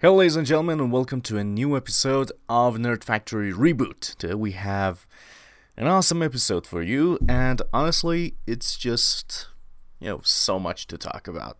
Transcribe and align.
Hello, 0.00 0.14
ladies 0.14 0.36
and 0.36 0.46
gentlemen, 0.46 0.78
and 0.78 0.92
welcome 0.92 1.20
to 1.22 1.38
a 1.38 1.42
new 1.42 1.76
episode 1.76 2.30
of 2.48 2.76
Nerd 2.76 3.02
Factory 3.02 3.52
Reboot. 3.52 4.14
Today 4.14 4.34
we 4.34 4.52
have 4.52 5.08
an 5.76 5.88
awesome 5.88 6.22
episode 6.22 6.68
for 6.68 6.82
you, 6.82 7.18
and 7.28 7.60
honestly, 7.72 8.36
it's 8.46 8.76
just, 8.76 9.48
you 9.98 10.06
know, 10.06 10.20
so 10.22 10.60
much 10.60 10.86
to 10.86 10.98
talk 10.98 11.26
about. 11.26 11.58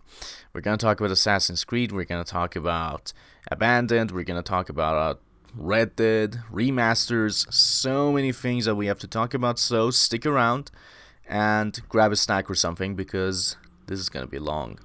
We're 0.53 0.61
gonna 0.61 0.77
talk 0.77 1.01
about 1.01 1.11
Assassin's 1.11 1.65
Creed, 1.65 1.91
we're 1.91 2.05
gonna 2.05 2.23
talk 2.23 2.55
about 2.55 3.13
Abandoned, 3.51 4.13
we're 4.13 4.23
gonna 4.23 4.45
talk 4.45 4.69
about 4.69 4.95
uh, 4.95 5.19
Red 5.57 5.97
Dead, 5.97 6.41
remasters, 6.53 7.53
so 7.53 8.13
many 8.13 8.31
things 8.31 8.67
that 8.67 8.77
we 8.77 8.87
have 8.87 9.01
to 9.01 9.09
talk 9.09 9.35
about, 9.35 9.59
so 9.59 9.91
stick 9.91 10.25
around 10.25 10.71
and 11.27 11.81
grab 11.89 12.13
a 12.13 12.17
snack 12.17 12.49
or 12.49 12.55
something 12.55 12.95
because 12.95 13.57
this 13.89 13.99
is 13.99 14.09
gonna 14.09 14.29
be 14.29 14.39
long. 14.39 14.79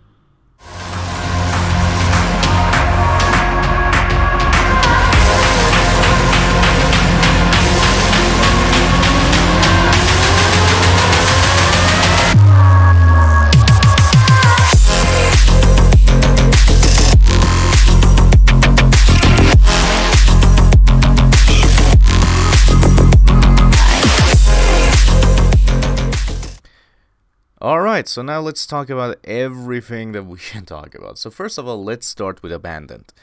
Alright, 27.93 28.07
so 28.07 28.23
now 28.23 28.39
let's 28.39 28.65
talk 28.65 28.89
about 28.89 29.19
everything 29.23 30.13
that 30.13 30.23
we 30.23 30.39
can 30.51 30.65
talk 30.65 30.95
about. 30.95 31.19
So, 31.19 31.29
first 31.29 31.59
of 31.59 31.67
all, 31.67 31.83
let's 31.83 32.07
start 32.07 32.41
with 32.41 32.51
Abandoned. 32.51 33.13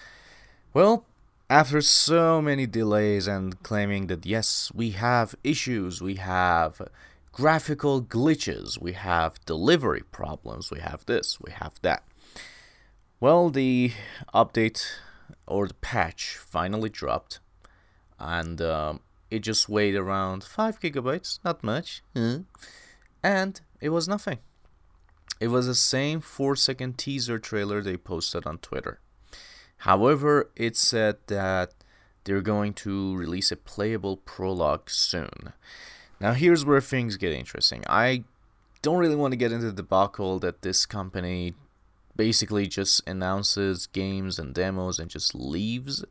Well, 0.72 1.04
after 1.50 1.80
so 1.80 2.40
many 2.40 2.66
delays 2.66 3.26
and 3.26 3.60
claiming 3.64 4.06
that 4.06 4.24
yes, 4.24 4.70
we 4.72 4.92
have 4.92 5.34
issues, 5.42 6.00
we 6.00 6.14
have 6.14 6.80
graphical 7.32 8.00
glitches, 8.00 8.80
we 8.80 8.92
have 8.92 9.44
delivery 9.44 10.04
problems, 10.12 10.70
we 10.70 10.78
have 10.78 11.04
this, 11.06 11.40
we 11.40 11.50
have 11.50 11.74
that. 11.82 12.04
Well, 13.18 13.50
the 13.50 13.90
update 14.32 14.86
or 15.48 15.66
the 15.66 15.74
patch 15.74 16.36
finally 16.36 16.90
dropped, 16.90 17.40
and 18.20 18.62
um, 18.62 19.00
it 19.32 19.40
just 19.40 19.68
weighed 19.68 19.96
around 19.96 20.44
5 20.44 20.78
gigabytes, 20.78 21.40
not 21.44 21.64
much. 21.64 22.04
And 23.20 23.60
it 23.80 23.88
was 23.88 24.06
nothing. 24.06 24.38
It 25.38 25.48
was 25.48 25.66
the 25.66 25.74
same 25.74 26.20
4 26.20 26.56
second 26.56 26.98
teaser 26.98 27.38
trailer 27.38 27.80
they 27.80 27.96
posted 27.96 28.46
on 28.46 28.58
Twitter. 28.58 29.00
However, 29.78 30.50
it 30.56 30.76
said 30.76 31.16
that 31.28 31.72
they're 32.24 32.42
going 32.42 32.74
to 32.74 33.16
release 33.16 33.50
a 33.50 33.56
playable 33.56 34.18
prologue 34.18 34.90
soon. 34.90 35.52
Now, 36.20 36.34
here's 36.34 36.66
where 36.66 36.82
things 36.82 37.16
get 37.16 37.32
interesting. 37.32 37.82
I 37.88 38.24
don't 38.82 38.98
really 38.98 39.16
want 39.16 39.32
to 39.32 39.38
get 39.38 39.52
into 39.52 39.66
the 39.66 39.72
debacle 39.72 40.38
that 40.40 40.60
this 40.60 40.84
company 40.84 41.54
basically 42.14 42.66
just 42.66 43.00
announces 43.08 43.86
games 43.86 44.38
and 44.38 44.52
demos 44.52 44.98
and 44.98 45.08
just 45.08 45.34
leaves, 45.34 46.04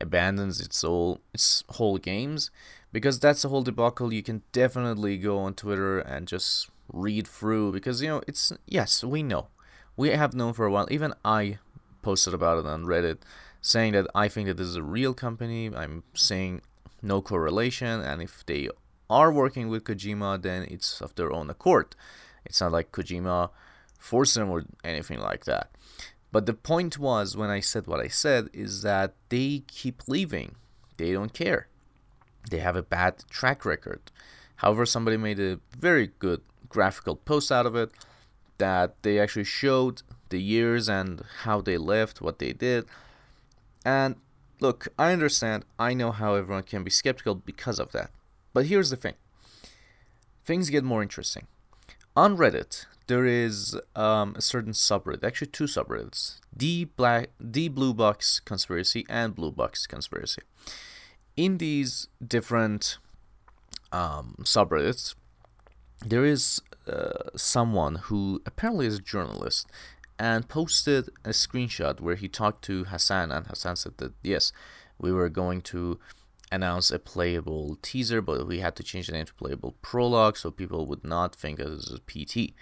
abandons 0.00 0.60
its 0.60 0.82
whole 0.82 1.20
its 1.32 1.64
whole 1.70 1.98
games, 1.98 2.52
because 2.92 3.18
that's 3.18 3.42
the 3.42 3.48
whole 3.48 3.62
debacle. 3.62 4.12
You 4.12 4.22
can 4.22 4.42
definitely 4.52 5.18
go 5.18 5.40
on 5.40 5.54
Twitter 5.54 5.98
and 5.98 6.28
just 6.28 6.70
read 6.92 7.26
through 7.26 7.72
because 7.72 8.02
you 8.02 8.08
know 8.08 8.22
it's 8.26 8.52
yes 8.66 9.02
we 9.04 9.22
know. 9.22 9.48
We 9.96 10.10
have 10.10 10.34
known 10.34 10.52
for 10.52 10.66
a 10.66 10.70
while. 10.70 10.88
Even 10.90 11.14
i 11.24 11.58
posted 12.02 12.34
about 12.34 12.58
it 12.58 12.66
on 12.66 12.84
reddit 12.84 13.18
saying 13.62 13.94
that 13.94 14.06
i 14.14 14.28
think 14.28 14.46
that 14.46 14.56
this 14.56 14.66
is 14.66 14.76
a 14.76 14.82
real 14.82 15.14
company. 15.14 15.70
I'm 15.74 16.02
saying 16.14 16.60
no 17.02 17.22
correlation. 17.22 18.00
And 18.00 18.22
if 18.22 18.44
they 18.46 18.68
are 19.08 19.32
working 19.32 19.68
with 19.68 19.84
kojima 19.84 20.42
then 20.42 20.64
it's 20.70 21.00
of 21.00 21.14
their 21.14 21.32
own 21.32 21.50
accord. 21.50 21.96
It's 22.44 22.60
not 22.60 22.72
like 22.72 22.92
kojima 22.92 23.50
forced 23.98 24.34
them 24.34 24.50
or 24.50 24.64
anything 24.82 25.18
like 25.20 25.44
that. 25.44 25.70
But 26.30 26.46
the 26.46 26.54
point 26.54 26.98
was 26.98 27.36
when 27.36 27.50
i 27.50 27.60
said 27.60 27.86
what 27.86 28.00
i 28.00 28.08
said 28.08 28.48
is 28.52 28.82
that 28.82 29.14
they 29.28 29.62
keep 29.66 30.08
leaving. 30.08 30.56
They 30.96 31.12
don't 31.12 31.32
care. 31.32 31.68
They 32.50 32.58
have 32.58 32.76
a 32.76 32.82
bad 32.82 33.24
track 33.30 33.64
record. 33.64 34.10
However 34.56 34.84
somebody 34.84 35.16
made 35.16 35.40
a 35.40 35.60
very 35.78 36.10
good 36.18 36.42
graphical 36.74 37.14
posts 37.14 37.52
out 37.52 37.66
of 37.66 37.74
it 37.76 37.90
that 38.58 38.88
they 39.02 39.18
actually 39.18 39.44
showed 39.44 40.02
the 40.28 40.42
years 40.42 40.88
and 40.88 41.22
how 41.44 41.60
they 41.60 41.78
lived, 41.78 42.20
what 42.20 42.40
they 42.40 42.52
did. 42.52 42.84
And 43.84 44.16
look, 44.60 44.88
I 44.98 45.12
understand, 45.12 45.64
I 45.78 45.94
know 45.94 46.10
how 46.10 46.34
everyone 46.34 46.64
can 46.64 46.82
be 46.82 46.90
skeptical 46.90 47.36
because 47.36 47.78
of 47.78 47.92
that. 47.92 48.10
But 48.52 48.66
here's 48.66 48.90
the 48.90 48.96
thing 48.96 49.14
things 50.44 50.70
get 50.70 50.84
more 50.84 51.02
interesting. 51.02 51.46
On 52.16 52.36
Reddit, 52.36 52.86
there 53.06 53.26
is 53.26 53.78
um, 53.96 54.34
a 54.36 54.42
certain 54.42 54.72
subreddit, 54.72 55.24
actually 55.24 55.48
two 55.48 55.64
subreddits, 55.64 56.40
the 56.54 56.84
black, 56.96 57.30
the 57.40 57.68
blue 57.68 57.94
box 57.94 58.40
conspiracy 58.40 59.04
and 59.08 59.34
blue 59.34 59.52
box 59.52 59.86
conspiracy. 59.86 60.42
In 61.36 61.58
these 61.58 62.08
different 62.36 62.98
um, 63.92 64.36
subreddits, 64.42 65.14
there 66.04 66.24
is 66.24 66.60
uh, 66.86 67.30
someone 67.36 67.96
who 67.96 68.42
apparently 68.46 68.86
is 68.86 68.98
a 68.98 69.02
journalist 69.02 69.66
and 70.18 70.48
posted 70.48 71.08
a 71.24 71.30
screenshot 71.30 72.00
where 72.00 72.14
he 72.14 72.28
talked 72.28 72.62
to 72.64 72.84
Hassan, 72.84 73.32
and 73.32 73.46
Hassan 73.46 73.76
said 73.76 73.98
that 73.98 74.12
yes, 74.22 74.52
we 74.98 75.12
were 75.12 75.28
going 75.28 75.60
to 75.62 75.98
announce 76.52 76.90
a 76.90 76.98
playable 76.98 77.78
teaser, 77.82 78.22
but 78.22 78.46
we 78.46 78.60
had 78.60 78.76
to 78.76 78.82
change 78.82 79.06
the 79.08 79.12
name 79.12 79.26
to 79.26 79.34
playable 79.34 79.74
prologue 79.82 80.36
so 80.36 80.50
people 80.50 80.86
would 80.86 81.04
not 81.04 81.34
think 81.34 81.58
it 81.58 81.68
was 81.68 81.90
a 81.90 81.98
PT. 81.98 82.52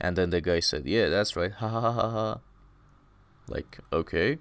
And 0.00 0.16
then 0.16 0.30
the 0.30 0.40
guy 0.40 0.60
said, 0.60 0.86
Yeah, 0.86 1.08
that's 1.08 1.36
right. 1.36 1.52
Ha 1.58 1.68
ha 1.68 1.92
ha 1.92 2.10
ha. 2.10 2.40
Like, 3.48 3.80
okay. 3.92 4.38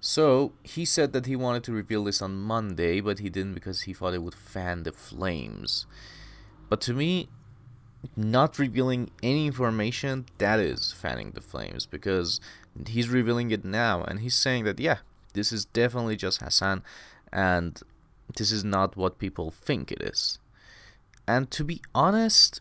So 0.00 0.52
he 0.62 0.84
said 0.84 1.12
that 1.14 1.26
he 1.26 1.34
wanted 1.34 1.64
to 1.64 1.72
reveal 1.72 2.04
this 2.04 2.20
on 2.20 2.36
Monday, 2.36 3.00
but 3.00 3.18
he 3.18 3.30
didn't 3.30 3.54
because 3.54 3.82
he 3.82 3.94
thought 3.94 4.14
it 4.14 4.22
would 4.22 4.34
fan 4.34 4.82
the 4.82 4.92
flames. 4.92 5.86
But 6.68 6.80
to 6.82 6.92
me, 6.92 7.28
not 8.16 8.58
revealing 8.58 9.10
any 9.22 9.46
information, 9.46 10.26
that 10.38 10.60
is 10.60 10.92
fanning 10.92 11.32
the 11.32 11.40
flames 11.40 11.86
because 11.86 12.40
he's 12.86 13.08
revealing 13.08 13.50
it 13.50 13.64
now 13.64 14.02
and 14.02 14.20
he's 14.20 14.34
saying 14.34 14.64
that, 14.64 14.78
yeah, 14.80 14.98
this 15.32 15.52
is 15.52 15.64
definitely 15.64 16.16
just 16.16 16.40
Hassan 16.40 16.82
and 17.32 17.80
this 18.36 18.50
is 18.50 18.64
not 18.64 18.96
what 18.96 19.18
people 19.18 19.50
think 19.50 19.90
it 19.90 20.02
is. 20.02 20.38
And 21.26 21.50
to 21.50 21.64
be 21.64 21.80
honest, 21.94 22.60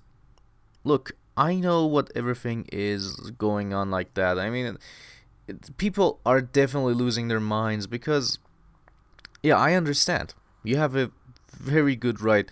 look, 0.84 1.12
I 1.38 1.56
know 1.56 1.86
what 1.86 2.12
everything 2.16 2.66
is 2.72 3.16
going 3.38 3.74
on 3.74 3.92
like 3.92 4.14
that. 4.14 4.40
I 4.40 4.50
mean, 4.50 4.78
people 5.78 6.20
are 6.26 6.42
definitely 6.42 6.94
losing 6.94 7.28
their 7.28 7.40
minds 7.40 7.88
because, 7.88 8.40
yeah, 9.44 9.58
I 9.58 9.74
understand. 9.74 10.34
You 10.64 10.78
have 10.78 10.96
a 10.96 11.12
very 11.52 11.96
good 11.96 12.22
right 12.22 12.50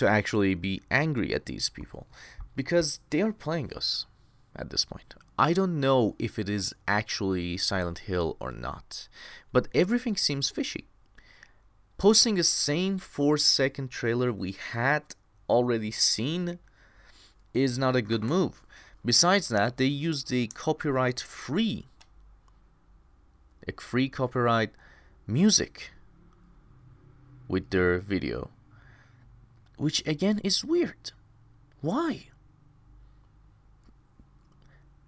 to 0.00 0.08
actually 0.08 0.54
be 0.54 0.82
angry 0.90 1.34
at 1.34 1.46
these 1.46 1.68
people 1.68 2.06
because 2.56 3.00
they 3.10 3.20
are 3.22 3.32
playing 3.32 3.72
us 3.74 4.06
at 4.56 4.70
this 4.70 4.84
point. 4.84 5.14
I 5.38 5.52
don't 5.52 5.78
know 5.78 6.16
if 6.18 6.38
it 6.38 6.48
is 6.48 6.74
actually 6.88 7.56
Silent 7.56 8.00
Hill 8.00 8.36
or 8.40 8.50
not, 8.50 9.08
but 9.52 9.68
everything 9.74 10.16
seems 10.16 10.50
fishy. 10.50 10.88
Posting 11.98 12.34
the 12.34 12.44
same 12.44 12.98
4 12.98 13.36
second 13.36 13.90
trailer 13.90 14.32
we 14.32 14.56
had 14.72 15.02
already 15.48 15.90
seen 15.90 16.58
is 17.52 17.78
not 17.78 17.96
a 17.96 18.02
good 18.02 18.24
move. 18.24 18.62
Besides 19.04 19.48
that, 19.48 19.76
they 19.76 19.84
used 19.84 20.28
the 20.28 20.48
copyright 20.48 21.20
free 21.20 21.86
a 23.68 23.80
free 23.80 24.08
copyright 24.08 24.70
music 25.26 25.92
with 27.48 27.68
their 27.70 27.98
video 27.98 28.50
which 29.80 30.06
again 30.06 30.38
is 30.44 30.62
weird. 30.62 31.12
Why? 31.80 32.26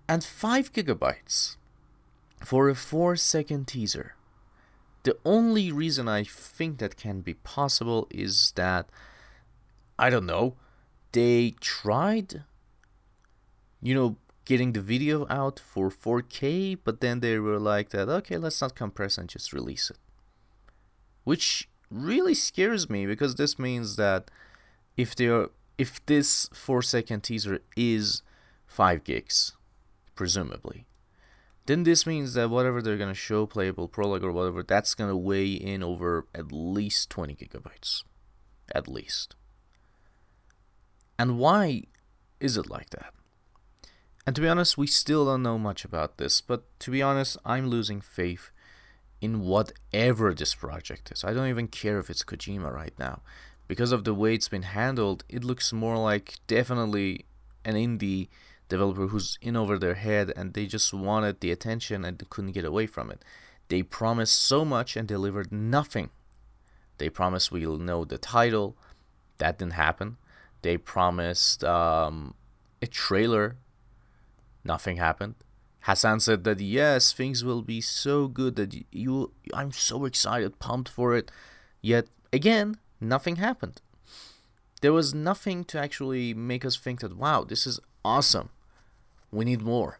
And 0.09 0.25
5 0.25 0.73
gigabytes 0.73 1.57
for 2.43 2.71
a 2.71 2.75
4 2.75 3.17
second 3.17 3.69
teaser. 3.69 4.15
The 5.03 5.19
only 5.27 5.71
reason 5.71 6.09
I 6.09 6.25
think 6.25 6.79
that 6.79 6.97
can 6.97 7.21
be 7.21 7.35
possible 7.35 8.09
is 8.11 8.53
that, 8.57 8.89
I 9.99 10.09
don't 10.09 10.25
know, 10.25 10.55
they 11.13 11.55
tried, 11.61 12.45
you 13.83 13.95
know, 13.95 14.17
getting 14.47 14.73
the 14.73 14.81
video 14.81 15.27
out 15.29 15.61
for 15.61 15.91
4K, 15.91 16.79
but 16.83 17.03
then 17.03 17.21
they 17.21 17.39
were 17.39 17.61
like 17.61 17.91
that, 17.91 18.09
okay, 18.09 18.39
let's 18.39 18.63
not 18.63 18.75
compress 18.75 19.19
and 19.19 19.29
just 19.29 19.53
release 19.53 19.91
it. 19.91 19.99
Which 21.25 21.69
really 21.91 22.35
scares 22.35 22.89
me 22.89 23.05
because 23.05 23.35
this 23.35 23.59
means 23.59 23.97
that 23.97 24.31
if 24.97 25.15
they 25.15 25.27
are 25.27 25.50
if 25.79 26.05
this 26.06 26.49
four 26.53 26.83
second 26.83 27.23
teaser 27.23 27.61
is 27.77 28.23
five 28.67 29.05
gigs, 29.05 29.56
presumably, 30.15 30.87
then 31.67 31.85
this 31.85 32.06
means 32.06 32.35
that 32.35 32.50
whatever 32.50 32.83
they're 32.83 32.97
gonna 32.97 33.15
show, 33.15 33.47
playable 33.47 33.89
prologue 33.89 34.25
or 34.25 34.33
whatever, 34.33 34.62
that's 34.62 34.94
gonna 34.94 35.17
weigh 35.17 35.53
in 35.53 35.83
over 35.83 36.27
at 36.35 36.53
least 36.53 37.11
20 37.11 37.35
gigabytes. 37.35 38.03
At 38.75 38.89
least. 38.89 39.35
And 41.19 41.39
why 41.39 41.85
is 42.41 42.56
it 42.56 42.69
like 42.69 42.91
that? 42.91 43.12
And 44.27 44.37
to 44.37 44.43
be 44.43 44.49
honest, 44.49 44.79
we 44.79 44.87
still 44.87 45.25
don't 45.25 45.43
know 45.43 45.59
much 45.59 45.85
about 45.85 46.19
this, 46.19 46.41
but 46.41 46.65
to 46.81 46.91
be 46.91 47.03
honest, 47.03 47.37
I'm 47.44 47.69
losing 47.69 48.00
faith 48.00 48.50
in 49.21 49.41
whatever 49.41 50.35
this 50.35 50.55
project 50.55 51.11
is. 51.12 51.25
I 51.25 51.33
don't 51.33 51.49
even 51.49 51.69
care 51.69 51.99
if 51.99 52.11
it's 52.11 52.25
Kojima 52.25 52.73
right 52.73 52.94
now. 52.99 53.23
Because 53.73 53.91
of 53.91 54.05
the 54.05 54.13
way 54.13 54.35
it's 54.35 54.51
been 54.51 54.65
handled, 54.65 55.25
it 55.31 55.43
looks 55.43 55.73
more 55.73 55.97
like 55.97 56.41
definitely 56.47 57.25
an 57.65 57.75
indie 57.75 58.29
developer 58.69 59.07
who's 59.07 59.39
in 59.41 59.57
over 59.57 59.79
their 59.79 59.95
head 59.95 60.31
and 60.37 60.53
they 60.53 60.67
just 60.67 60.93
wanted 60.93 61.41
the 61.41 61.51
attention 61.51 62.05
and 62.05 62.23
couldn't 62.29 62.53
get 62.53 62.67
away 62.67 62.87
from 62.87 63.11
it. 63.11 63.25
They 63.69 63.83
promised 63.83 64.39
so 64.43 64.67
much 64.67 64.95
and 64.95 65.09
delivered 65.09 65.51
nothing. 65.51 66.11
They 66.99 67.09
promised 67.09 67.51
we'll 67.51 67.79
know 67.79 68.05
the 68.05 68.19
title. 68.19 68.77
That 69.39 69.57
didn't 69.59 69.73
happen. 69.73 70.19
They 70.61 70.77
promised 70.77 71.65
um, 71.65 72.35
a 72.83 72.87
trailer. 72.87 73.57
Nothing 74.65 74.99
happened. 74.99 75.37
Hassan 75.81 76.21
said 76.21 76.45
that 76.45 76.61
yes, 76.61 77.11
things 77.11 77.43
will 77.43 77.63
be 77.63 77.81
so 77.81 78.29
good 78.29 78.57
that 78.57 78.85
you 78.93 79.33
I'm 79.55 79.73
so 79.73 80.05
excited, 80.05 80.59
pumped 80.59 80.91
for 80.91 81.17
it. 81.17 81.31
Yet 81.81 82.09
again, 82.35 82.77
nothing 83.03 83.37
happened. 83.37 83.81
There 84.81 84.93
was 84.93 85.15
nothing 85.15 85.65
to 85.65 85.79
actually 85.79 86.35
make 86.35 86.65
us 86.65 86.77
think 86.77 87.01
that 87.01 87.17
wow, 87.17 87.45
this 87.45 87.67
is 87.67 87.81
awesome. 88.05 88.51
We 89.31 89.45
need 89.45 89.63
more. 89.63 89.99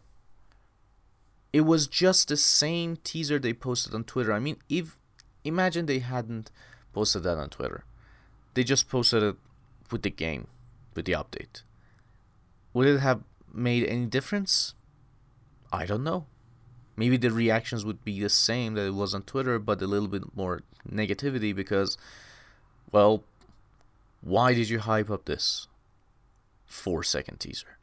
It 1.51 1.61
was 1.61 1.87
just 1.87 2.27
the 2.27 2.37
same 2.37 2.97
teaser 2.97 3.37
they 3.39 3.53
posted 3.53 3.93
on 3.93 4.03
Twitter. 4.03 4.33
I 4.33 4.39
mean, 4.39 4.57
if 4.69 4.97
imagine 5.43 5.85
they 5.85 5.99
hadn't 5.99 6.51
posted 6.93 7.23
that 7.23 7.37
on 7.37 7.49
Twitter. 7.49 7.83
They 8.53 8.63
just 8.63 8.89
posted 8.89 9.23
it 9.23 9.35
with 9.91 10.03
the 10.03 10.09
game, 10.09 10.47
with 10.95 11.05
the 11.05 11.13
update. 11.13 11.63
Would 12.73 12.87
it 12.87 12.99
have 12.99 13.21
made 13.51 13.85
any 13.85 14.05
difference? 14.05 14.75
I 15.71 15.85
don't 15.85 16.03
know. 16.03 16.27
Maybe 16.95 17.17
the 17.17 17.31
reactions 17.31 17.83
would 17.83 18.03
be 18.03 18.19
the 18.21 18.29
same 18.29 18.75
that 18.75 18.85
it 18.85 18.93
was 18.93 19.15
on 19.15 19.23
Twitter, 19.23 19.57
but 19.57 19.81
a 19.81 19.87
little 19.87 20.07
bit 20.07 20.35
more 20.35 20.61
negativity 20.89 21.55
because, 21.55 21.97
well, 22.93 23.23
why 24.21 24.53
did 24.53 24.69
you 24.69 24.79
hype 24.79 25.09
up 25.09 25.25
this 25.25 25.67
four 26.65 27.03
second 27.03 27.39
teaser? 27.39 27.77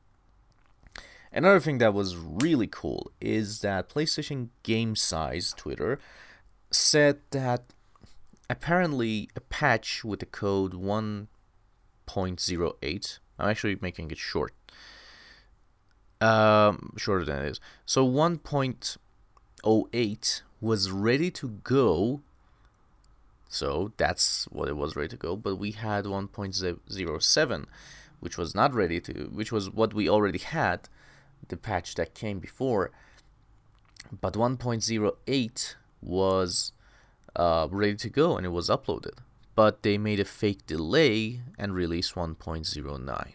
Another 1.33 1.61
thing 1.61 1.79
that 1.79 1.95
was 1.95 2.17
really 2.17 2.67
cool 2.67 3.13
is 3.21 3.61
that 3.61 3.89
PlayStation 3.89 4.49
Game 4.63 4.97
Size 4.97 5.55
Twitter 5.57 6.01
said 6.71 7.21
that 7.31 7.63
apparently 8.49 9.29
a 9.37 9.41
patch 9.41 10.05
with 10.05 10.21
the 10.21 10.27
code 10.27 10.73
1.08, 10.73 13.19
I'm 13.39 13.49
actually 13.49 13.79
making 13.81 14.11
it 14.11 14.19
short, 14.19 14.53
um, 16.21 16.95
shorter 16.97 17.25
than 17.25 17.45
it 17.45 17.51
is. 17.51 17.61
So 17.87 18.05
1.08 18.07 20.43
was 20.61 20.91
ready 20.91 21.31
to 21.31 21.49
go. 21.49 22.23
So 23.51 23.93
that's 23.97 24.45
what 24.45 24.69
it 24.69 24.77
was 24.77 24.95
ready 24.95 25.09
to 25.09 25.17
go. 25.17 25.35
But 25.37 25.57
we 25.57 25.73
had 25.73 26.05
1.07, 26.05 27.67
which 28.21 28.39
was 28.39 28.55
not 28.55 28.73
ready 28.73 29.01
to, 29.01 29.29
which 29.33 29.51
was 29.51 29.69
what 29.69 29.93
we 29.93 30.09
already 30.09 30.39
had 30.39 30.89
the 31.49 31.57
patch 31.57 31.97
that 31.97 32.15
came 32.15 32.39
before. 32.39 32.93
But 34.21 34.35
1.08 34.35 35.75
was 36.01 36.73
uh, 37.35 37.67
ready 37.71 37.97
to 37.97 38.09
go 38.09 38.37
and 38.37 38.47
it 38.47 38.51
was 38.51 38.69
uploaded. 38.69 39.19
But 39.57 39.83
they 39.83 39.99
made 39.99 40.21
a 40.21 40.25
fake 40.25 40.65
delay 40.67 41.43
and 41.59 41.75
released 41.75 42.15
1.09. 42.15 43.33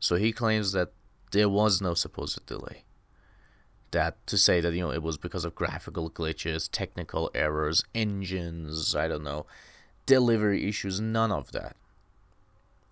So 0.00 0.16
he 0.16 0.32
claims 0.32 0.72
that 0.72 0.90
there 1.30 1.48
was 1.48 1.80
no 1.80 1.94
supposed 1.94 2.44
delay. 2.46 2.82
That 3.96 4.26
to 4.26 4.36
say 4.36 4.60
that 4.60 4.74
you 4.74 4.82
know 4.82 4.92
it 4.92 5.02
was 5.02 5.16
because 5.16 5.46
of 5.46 5.54
graphical 5.54 6.10
glitches, 6.10 6.68
technical 6.70 7.30
errors, 7.34 7.82
engines, 7.94 8.94
I 8.94 9.08
don't 9.08 9.24
know, 9.24 9.46
delivery 10.04 10.68
issues, 10.68 11.00
none 11.00 11.32
of 11.32 11.52
that. 11.52 11.76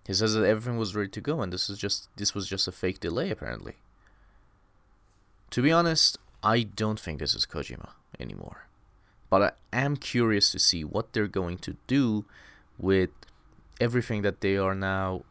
He 0.07 0.15
says 0.15 0.33
that 0.33 0.43
everything 0.43 0.77
was 0.77 0.95
ready 0.95 1.09
to 1.09 1.21
go 1.21 1.43
and 1.43 1.53
this 1.53 1.69
is 1.69 1.77
just 1.77 2.09
this 2.17 2.33
was 2.33 2.47
just 2.47 2.67
a 2.67 2.71
fake 2.71 2.99
delay 2.99 3.29
apparently. 3.29 3.75
To 5.51 5.61
be 5.61 5.71
honest, 5.71 6.17
I 6.41 6.63
don't 6.63 6.99
think 6.99 7.19
this 7.19 7.35
is 7.35 7.45
Kojima 7.45 7.89
anymore. 8.19 8.65
But 9.29 9.41
I 9.43 9.51
am 9.85 9.97
curious 9.97 10.51
to 10.53 10.59
see 10.59 10.83
what 10.83 11.13
they're 11.13 11.27
going 11.27 11.59
to 11.59 11.77
do 11.85 12.25
with 12.79 13.11
everything 13.79 14.23
that 14.23 14.41
they 14.41 14.57
are 14.57 14.73
now, 14.73 15.21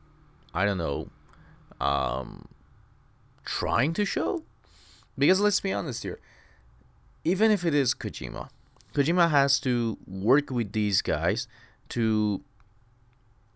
I 0.55 0.67
don't 0.67 0.79
know, 0.79 1.09
um, 1.81 2.47
trying 3.45 3.93
to 3.95 4.05
show. 4.05 4.45
Because 5.17 5.41
let's 5.41 5.61
be 5.61 5.73
honest 5.73 6.03
here, 6.03 6.19
even 7.25 7.51
if 7.51 7.65
it 7.65 7.75
is 7.75 7.95
Kojima, 7.95 8.49
Kojima 8.95 9.31
has 9.31 9.59
to 9.61 9.99
work 10.07 10.51
with 10.51 10.73
these 10.73 11.03
guys 11.03 11.49
to 11.91 12.43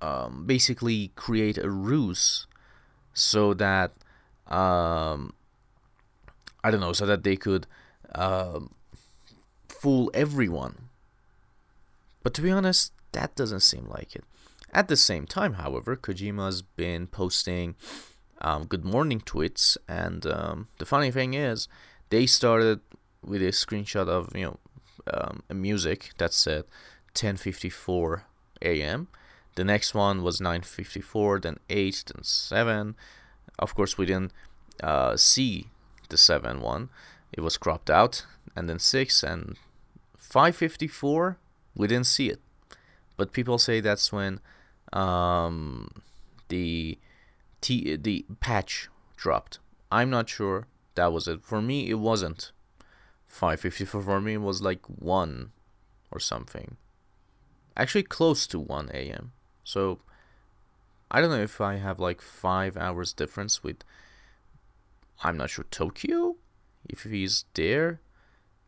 um, 0.01 0.45
basically 0.47 1.13
create 1.17 1.59
a 1.59 1.71
ruse 1.71 2.47
so 3.13 3.55
that 3.55 3.93
um, 4.47 5.35
I 6.65 6.71
don't 6.71 6.81
know, 6.81 6.93
so 6.93 7.07
that 7.07 7.23
they 7.23 7.37
could 7.37 7.67
uh, 8.15 8.61
fool 9.69 10.11
everyone. 10.15 10.89
But 12.23 12.35
to 12.35 12.43
be 12.43 12.51
honest, 12.51 12.93
that 13.13 13.35
doesn't 13.37 13.61
seem 13.61 13.89
like 13.89 14.17
it. 14.17 14.25
At 14.73 14.89
the 14.89 14.97
same 14.97 15.27
time, 15.27 15.55
however, 15.55 15.97
Kojima's 15.97 16.63
been 16.63 17.07
posting 17.07 17.75
um, 18.41 18.67
good 18.67 18.85
morning 18.85 19.21
tweets, 19.21 19.77
and 19.89 20.27
um, 20.27 20.69
the 20.79 20.87
funny 20.87 21.11
thing 21.11 21.35
is, 21.35 21.69
they 22.11 22.27
started 22.27 22.81
with 23.25 23.43
a 23.43 23.47
screenshot 23.53 24.09
of 24.09 24.35
you 24.35 24.45
know 24.45 24.59
um, 25.13 25.43
a 25.49 25.55
music 25.55 26.11
that 26.19 26.33
said 26.33 26.65
10:54 27.15 28.23
a.m. 28.63 29.09
The 29.57 29.65
next 29.65 29.95
one 29.95 30.23
was 30.23 30.41
9:54, 30.41 31.43
then 31.43 31.59
8, 31.69 32.05
then 32.15 32.23
7. 32.23 32.95
Of 33.59 33.75
course, 33.75 33.99
we 33.99 34.07
didn't 34.07 34.33
uh, 34.83 35.17
see 35.17 35.67
the 36.11 36.17
7 36.17 36.61
one. 36.61 36.91
It 37.33 37.41
was 37.41 37.57
cropped 37.57 37.91
out, 37.91 38.25
and 38.55 38.69
then 38.69 38.79
6 38.79 39.23
and 39.23 39.57
554, 40.17 41.39
we 41.75 41.89
didn't 41.89 42.07
see 42.07 42.29
it. 42.29 42.41
But 43.17 43.33
people 43.33 43.59
say 43.59 43.81
that's 43.81 44.13
when 44.13 44.41
um, 44.93 46.03
the 46.49 46.99
t- 47.61 47.97
the 47.97 48.25
patch 48.41 48.89
dropped. 49.17 49.59
I'm 49.91 50.11
not 50.11 50.29
sure 50.29 50.67
that 50.95 51.13
was 51.13 51.29
it. 51.29 51.43
For 51.43 51.63
me, 51.63 51.89
it 51.89 51.99
wasn't 51.99 52.53
554. 53.27 54.03
For 54.03 54.21
me, 54.21 54.37
was 54.37 54.63
like 54.63 54.85
1 54.87 55.53
or 56.11 56.21
something. 56.21 56.77
Actually, 57.77 58.03
close 58.03 58.47
to 58.49 58.59
1 58.59 58.91
a.m. 58.93 59.33
So 59.65 60.01
I 61.11 61.21
don't 61.21 61.31
know 61.31 61.43
if 61.43 61.61
I 61.61 61.77
have 61.77 62.01
like 62.01 62.21
5 62.21 62.77
hours 62.77 63.13
difference 63.13 63.63
with 63.63 63.85
I'm 65.23 65.37
not 65.37 65.51
sure 65.51 65.67
Tokyo 65.71 66.37
if 66.89 67.03
he's 67.03 67.45
there. 67.55 68.01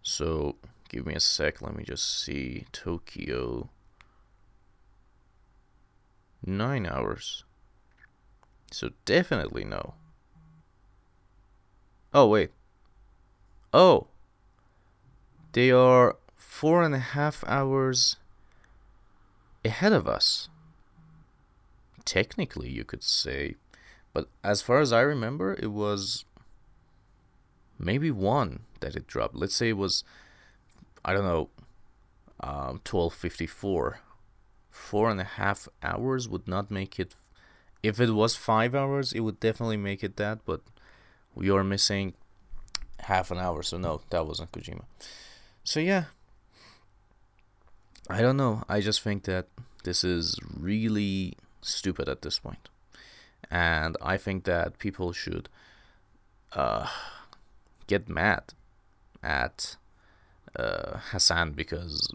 So 0.02 0.56
give 0.88 1.06
me 1.06 1.14
a 1.14 1.20
sec. 1.20 1.62
Let 1.62 1.76
me 1.76 1.84
just 1.84 2.22
see 2.22 2.64
Tokyo. 2.72 3.70
Nine 6.44 6.86
hours. 6.86 7.44
So 8.70 8.90
definitely 9.04 9.64
no. 9.64 9.94
Oh 12.12 12.26
wait. 12.26 12.50
Oh. 13.72 14.08
They 15.52 15.70
are 15.70 16.16
four 16.36 16.82
and 16.82 16.94
a 16.94 16.98
half 16.98 17.44
hours 17.46 18.16
ahead 19.64 19.92
of 19.92 20.06
us. 20.06 20.48
Technically, 22.04 22.68
you 22.68 22.84
could 22.84 23.02
say. 23.02 23.56
But 24.12 24.28
as 24.42 24.62
far 24.62 24.80
as 24.80 24.92
I 24.92 25.00
remember, 25.00 25.56
it 25.60 25.70
was 25.70 26.24
maybe 27.78 28.10
one 28.10 28.60
that 28.80 28.96
it 28.96 29.06
dropped. 29.06 29.34
Let's 29.34 29.54
say 29.54 29.70
it 29.70 29.76
was, 29.76 30.04
I 31.04 31.12
don't 31.12 31.24
know, 31.24 31.48
um, 32.40 32.80
1254. 32.84 34.00
Four 34.70 35.10
and 35.10 35.20
a 35.20 35.24
half 35.24 35.68
hours 35.82 36.28
would 36.28 36.48
not 36.48 36.70
make 36.70 36.98
it. 36.98 37.14
If 37.82 38.00
it 38.00 38.10
was 38.10 38.36
five 38.36 38.74
hours, 38.74 39.12
it 39.12 39.20
would 39.20 39.40
definitely 39.40 39.76
make 39.76 40.04
it 40.04 40.16
that, 40.16 40.40
but 40.44 40.60
we 41.34 41.50
are 41.50 41.64
missing 41.64 42.14
half 43.00 43.30
an 43.30 43.38
hour, 43.38 43.62
so 43.62 43.78
no, 43.78 44.02
that 44.10 44.26
wasn't 44.26 44.52
Kojima. 44.52 44.84
So 45.64 45.80
yeah, 45.80 46.04
I 48.08 48.20
don't 48.20 48.36
know. 48.36 48.64
I 48.68 48.80
just 48.80 49.02
think 49.02 49.24
that 49.24 49.46
this 49.84 50.04
is 50.04 50.36
really 50.54 51.34
stupid 51.62 52.08
at 52.08 52.22
this 52.22 52.38
point. 52.38 52.68
And 53.50 53.96
I 54.02 54.16
think 54.16 54.44
that 54.44 54.78
people 54.78 55.12
should 55.12 55.48
uh, 56.52 56.88
get 57.86 58.08
mad 58.08 58.52
at 59.22 59.76
uh, 60.56 60.98
Hassan 61.10 61.52
because 61.52 62.12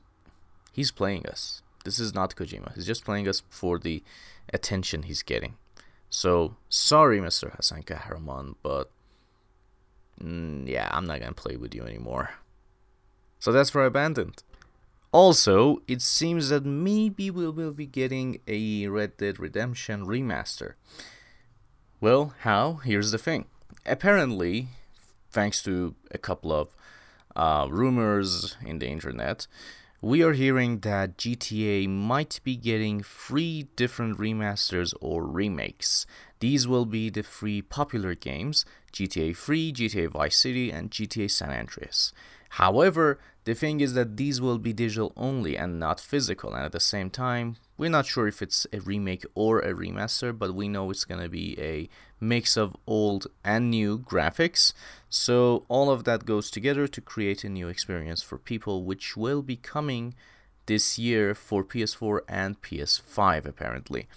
he's 0.71 0.91
playing 0.91 1.25
us. 1.27 1.61
This 1.85 1.99
is 1.99 2.13
not 2.13 2.35
Kojima. 2.35 2.75
He's 2.75 2.85
just 2.85 3.05
playing 3.05 3.27
us 3.27 3.41
for 3.49 3.79
the 3.79 4.03
attention 4.51 5.03
he's 5.03 5.23
getting. 5.23 5.55
So 6.09 6.55
sorry, 6.67 7.19
Mr. 7.19 7.55
Hassan 7.55 7.83
Kahraman, 7.83 8.55
but 8.61 8.91
mm, 10.21 10.67
yeah, 10.67 10.89
I'm 10.91 11.05
not 11.05 11.19
gonna 11.19 11.33
play 11.33 11.55
with 11.55 11.73
you 11.73 11.83
anymore. 11.83 12.31
So 13.39 13.51
that's 13.51 13.69
for 13.69 13.85
Abandoned. 13.85 14.43
Also, 15.11 15.81
it 15.87 16.01
seems 16.01 16.49
that 16.49 16.65
maybe 16.65 17.31
we 17.31 17.47
will 17.47 17.71
be 17.71 17.85
getting 17.85 18.39
a 18.47 18.87
Red 18.87 19.15
Dead 19.17 19.39
Redemption 19.39 20.05
remaster. 20.05 20.73
Well, 22.01 22.33
how? 22.39 22.81
Here's 22.83 23.11
the 23.11 23.17
thing. 23.17 23.45
Apparently, 23.85 24.67
thanks 25.31 25.63
to 25.63 25.95
a 26.11 26.17
couple 26.17 26.51
of 26.51 26.69
uh, 27.35 27.67
rumors 27.69 28.57
in 28.65 28.79
the 28.79 28.87
internet, 28.87 29.47
we 30.05 30.21
are 30.21 30.33
hearing 30.33 30.81
that 30.81 31.17
GTA 31.17 31.89
might 31.89 32.39
be 32.43 32.55
getting 32.55 33.01
three 33.01 33.69
different 33.75 34.19
remasters 34.19 34.93
or 35.01 35.25
remakes. 35.25 36.05
These 36.41 36.67
will 36.67 36.85
be 36.85 37.09
the 37.09 37.23
three 37.23 37.63
popular 37.63 38.13
games 38.13 38.65
GTA 38.93 39.35
3, 39.35 39.73
GTA 39.73 40.11
Vice 40.11 40.37
City, 40.37 40.69
and 40.69 40.91
GTA 40.91 41.31
San 41.31 41.49
Andreas. 41.49 42.13
However, 42.49 43.17
the 43.45 43.55
thing 43.55 43.79
is 43.81 43.95
that 43.95 44.15
these 44.15 44.39
will 44.39 44.59
be 44.59 44.73
digital 44.73 45.11
only 45.17 45.57
and 45.57 45.79
not 45.79 45.99
physical, 45.99 46.53
and 46.53 46.63
at 46.63 46.71
the 46.71 46.79
same 46.79 47.09
time, 47.09 47.55
we're 47.75 47.89
not 47.89 48.05
sure 48.05 48.27
if 48.27 48.43
it's 48.43 48.67
a 48.71 48.81
remake 48.81 49.25
or 49.33 49.57
a 49.61 49.73
remaster, 49.73 50.37
but 50.37 50.53
we 50.53 50.67
know 50.67 50.91
it's 50.91 51.05
gonna 51.05 51.29
be 51.29 51.59
a 51.59 51.89
mix 52.19 52.57
of 52.57 52.75
old 52.87 53.27
and 53.43 53.69
new 53.69 53.99
graphics. 53.99 54.73
So 55.09 55.65
all 55.67 55.89
of 55.89 56.03
that 56.05 56.25
goes 56.25 56.49
together 56.49 56.87
to 56.87 57.01
create 57.01 57.43
a 57.43 57.49
new 57.49 57.67
experience 57.67 58.21
for 58.21 58.37
people, 58.37 58.83
which 58.83 59.15
will 59.15 59.41
be 59.41 59.55
coming 59.55 60.15
this 60.65 60.97
year 60.97 61.35
for 61.35 61.63
PS4 61.63 62.21
and 62.27 62.61
PS5 62.61 63.45
apparently. 63.45 64.07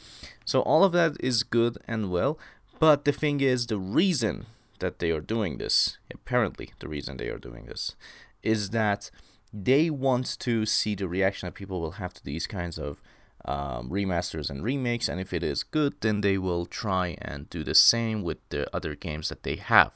So 0.44 0.60
all 0.62 0.84
of 0.84 0.92
that 0.92 1.16
is 1.20 1.42
good 1.42 1.78
and 1.86 2.10
well, 2.10 2.38
but 2.78 3.04
the 3.04 3.12
thing 3.12 3.40
is 3.40 3.66
the 3.66 3.78
reason 3.78 4.46
that 4.78 4.98
they 4.98 5.10
are 5.10 5.20
doing 5.20 5.58
this, 5.58 5.98
apparently 6.12 6.70
the 6.78 6.88
reason 6.88 7.16
they 7.16 7.28
are 7.28 7.38
doing 7.38 7.66
this 7.66 7.96
is 8.42 8.70
that 8.70 9.10
they 9.52 9.90
want 9.90 10.38
to 10.38 10.64
see 10.66 10.94
the 10.94 11.08
reaction 11.08 11.46
that 11.46 11.54
people 11.54 11.80
will 11.80 11.92
have 11.92 12.14
to 12.14 12.24
these 12.24 12.46
kinds 12.46 12.78
of 12.78 13.00
um, 13.48 13.88
remasters 13.88 14.50
and 14.50 14.62
remakes, 14.62 15.08
and 15.08 15.18
if 15.18 15.32
it 15.32 15.42
is 15.42 15.62
good, 15.62 15.94
then 16.02 16.20
they 16.20 16.36
will 16.36 16.66
try 16.66 17.16
and 17.22 17.48
do 17.48 17.64
the 17.64 17.74
same 17.74 18.22
with 18.22 18.36
the 18.50 18.68
other 18.76 18.94
games 18.94 19.30
that 19.30 19.42
they 19.42 19.56
have. 19.56 19.94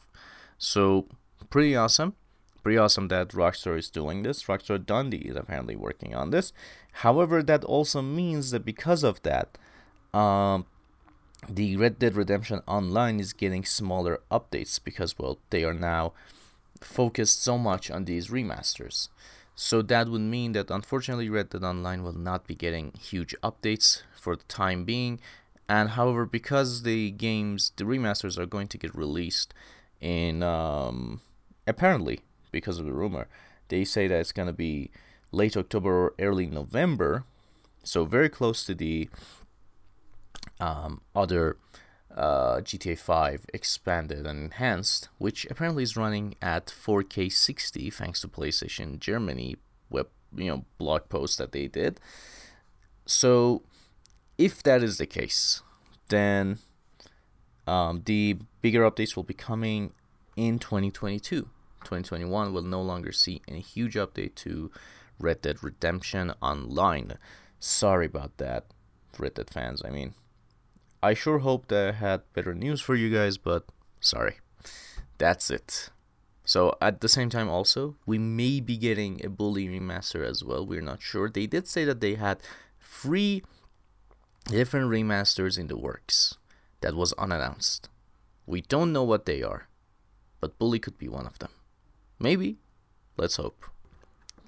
So, 0.57 1.07
pretty 1.51 1.77
awesome. 1.77 2.15
Pretty 2.63 2.79
awesome 2.79 3.09
that 3.09 3.29
Rockstar 3.29 3.77
is 3.77 3.91
doing 3.91 4.23
this. 4.23 4.45
Rockstar 4.45 4.85
Dundee 4.85 5.29
is 5.29 5.37
apparently 5.37 5.77
working 5.77 6.15
on 6.15 6.31
this. 6.31 6.55
However, 7.05 7.43
that 7.43 7.63
also 7.65 8.01
means 8.01 8.53
that 8.53 8.65
because 8.65 9.03
of 9.03 9.21
that, 9.23 9.59
um, 10.15 10.65
the 11.47 11.77
Red 11.77 11.99
Dead 11.99 12.15
Redemption 12.15 12.63
Online 12.67 13.21
is 13.21 13.35
getting 13.35 13.67
smaller 13.67 14.21
updates 14.31 14.81
because, 14.83 15.19
well, 15.19 15.39
they 15.51 15.63
are 15.63 15.75
now 15.75 16.15
focused 16.81 17.43
so 17.43 17.59
much 17.59 17.91
on 17.91 18.07
these 18.07 18.29
remasters. 18.29 19.09
So 19.55 19.83
that 19.83 20.09
would 20.09 20.21
mean 20.21 20.53
that 20.53 20.71
unfortunately 20.71 21.29
Red 21.29 21.51
Dead 21.51 21.63
Online 21.63 22.03
will 22.03 22.17
not 22.17 22.47
be 22.47 22.55
getting 22.55 22.93
huge 22.99 23.35
updates 23.43 24.03
for 24.19 24.37
the 24.37 24.45
time 24.45 24.85
being. 24.85 25.21
And 25.69 25.91
however, 25.91 26.27
because 26.27 26.83
the 26.83 27.11
games, 27.11 27.73
the 27.77 27.85
remasters 27.85 28.39
are 28.39 28.47
going 28.47 28.69
to 28.69 28.79
get 28.79 28.95
released 28.95 29.55
in, 30.01 30.43
um, 30.43 31.21
apparently, 31.67 32.21
because 32.51 32.79
of 32.79 32.87
the 32.87 32.93
rumor, 32.93 33.29
they 33.69 33.85
say 33.85 34.07
that 34.09 34.21
it's 34.21 34.33
going 34.33 34.49
to 34.49 34.53
be 34.53 34.91
late 35.31 35.57
October 35.57 35.91
or 35.91 36.15
early 36.19 36.47
November. 36.47 37.25
So 37.85 38.05
very 38.05 38.29
close 38.29 38.65
to 38.65 38.75
the 38.75 39.09
um, 40.61 41.01
other 41.15 41.57
uh, 42.17 42.61
GTA 42.61 42.99
5 42.99 43.47
expanded 43.55 44.27
and 44.27 44.45
enhanced, 44.45 45.09
which 45.19 45.47
apparently 45.51 45.83
is 45.83 45.97
running 45.97 46.35
at 46.43 46.67
4K 46.67 47.33
60 47.33 47.91
thanks 47.91 48.21
to 48.21 48.29
PlayStation 48.29 48.99
Germany 48.99 49.57
web 49.91 50.09
you 50.35 50.47
know 50.47 50.65
blog 50.79 51.09
post 51.09 51.39
that 51.39 51.53
they 51.53 51.69
did. 51.69 52.01
So, 53.07 53.63
if 54.39 54.63
that 54.63 54.83
is 54.83 54.99
the 54.99 55.07
case, 55.07 55.63
then 56.09 56.59
um, 57.67 58.03
the 58.05 58.39
bigger 58.61 58.89
updates 58.89 59.17
will 59.17 59.25
be 59.25 59.35
coming 59.35 59.93
in 60.37 60.59
2022. 60.59 61.43
2021 61.85 62.53
will 62.53 62.63
no 62.63 62.81
longer 62.81 63.13
see 63.13 63.43
any 63.49 63.61
huge 63.61 63.95
update 63.95 64.35
to 64.37 64.71
Red 65.19 65.43
Dead 65.43 65.63
Redemption 65.63 66.33
Online. 66.41 67.15
Sorry 67.59 68.07
about 68.07 68.39
that, 68.39 68.67
Red 69.19 69.35
Dead 69.35 69.51
fans. 69.51 69.83
I 69.85 69.91
mean, 69.91 70.15
I 71.03 71.15
sure 71.15 71.41
hope 71.41 71.69
that 71.69 71.89
I 71.89 71.93
had 71.93 72.33
better 72.33 72.55
news 72.55 72.81
for 72.81 72.95
you 72.95 73.11
guys, 73.11 73.37
but 73.37 73.67
sorry. 74.01 74.37
That's 75.19 75.51
it. 75.51 75.91
So 76.45 76.77
at 76.81 77.01
the 77.01 77.09
same 77.09 77.31
time 77.31 77.49
also, 77.49 77.97
we 78.07 78.19
may 78.19 78.61
be 78.61 78.77
getting 78.77 79.25
a 79.25 79.29
Bully 79.29 79.69
remaster 79.69 80.25
as 80.25 80.45
well. 80.45 80.67
We're 80.67 80.81
not 80.81 81.03
sure. 81.03 81.29
They 81.29 81.47
did 81.47 81.67
say 81.67 81.85
that 81.85 82.01
they 82.01 82.15
had 82.15 82.39
three 82.81 83.43
different 84.45 84.91
remasters 84.91 85.59
in 85.59 85.69
the 85.69 85.77
works 85.77 86.37
that 86.81 86.95
was 86.95 87.13
unannounced. 87.15 87.89
We 88.47 88.61
don't 88.61 88.93
know 88.93 89.05
what 89.05 89.27
they 89.27 89.43
are, 89.43 89.69
but 90.41 90.59
Bully 90.59 90.79
could 90.79 90.99
be 90.99 91.09
one 91.09 91.27
of 91.27 91.39
them. 91.39 91.51
Maybe. 92.19 92.59
Let's 93.17 93.37
hope. 93.37 93.65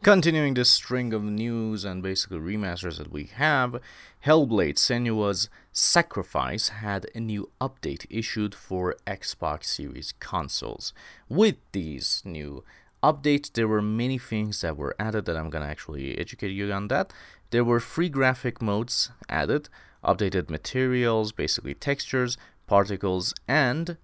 Continuing 0.04 0.52
this 0.52 0.68
string 0.68 1.14
of 1.14 1.24
news 1.24 1.82
and 1.82 2.02
basically 2.02 2.36
remasters 2.36 2.98
that 2.98 3.10
we 3.10 3.24
have, 3.36 3.80
Hellblade 4.26 4.76
Senua's 4.76 5.48
Sacrifice 5.72 6.68
had 6.68 7.06
a 7.14 7.20
new 7.20 7.48
update 7.58 8.04
issued 8.10 8.54
for 8.54 8.96
Xbox 9.06 9.64
Series 9.64 10.12
consoles. 10.20 10.92
With 11.26 11.56
these 11.72 12.20
new 12.22 12.62
updates, 13.02 13.50
there 13.50 13.66
were 13.66 13.80
many 13.80 14.18
things 14.18 14.60
that 14.60 14.76
were 14.76 14.94
added 14.98 15.24
that 15.24 15.38
I'm 15.38 15.48
gonna 15.48 15.64
actually 15.64 16.18
educate 16.18 16.50
you 16.50 16.70
on 16.70 16.88
that. 16.88 17.10
There 17.48 17.64
were 17.64 17.80
free 17.80 18.10
graphic 18.10 18.60
modes 18.60 19.10
added, 19.30 19.70
updated 20.04 20.50
materials, 20.50 21.32
basically 21.32 21.72
textures, 21.72 22.36
particles, 22.66 23.32
and 23.48 23.96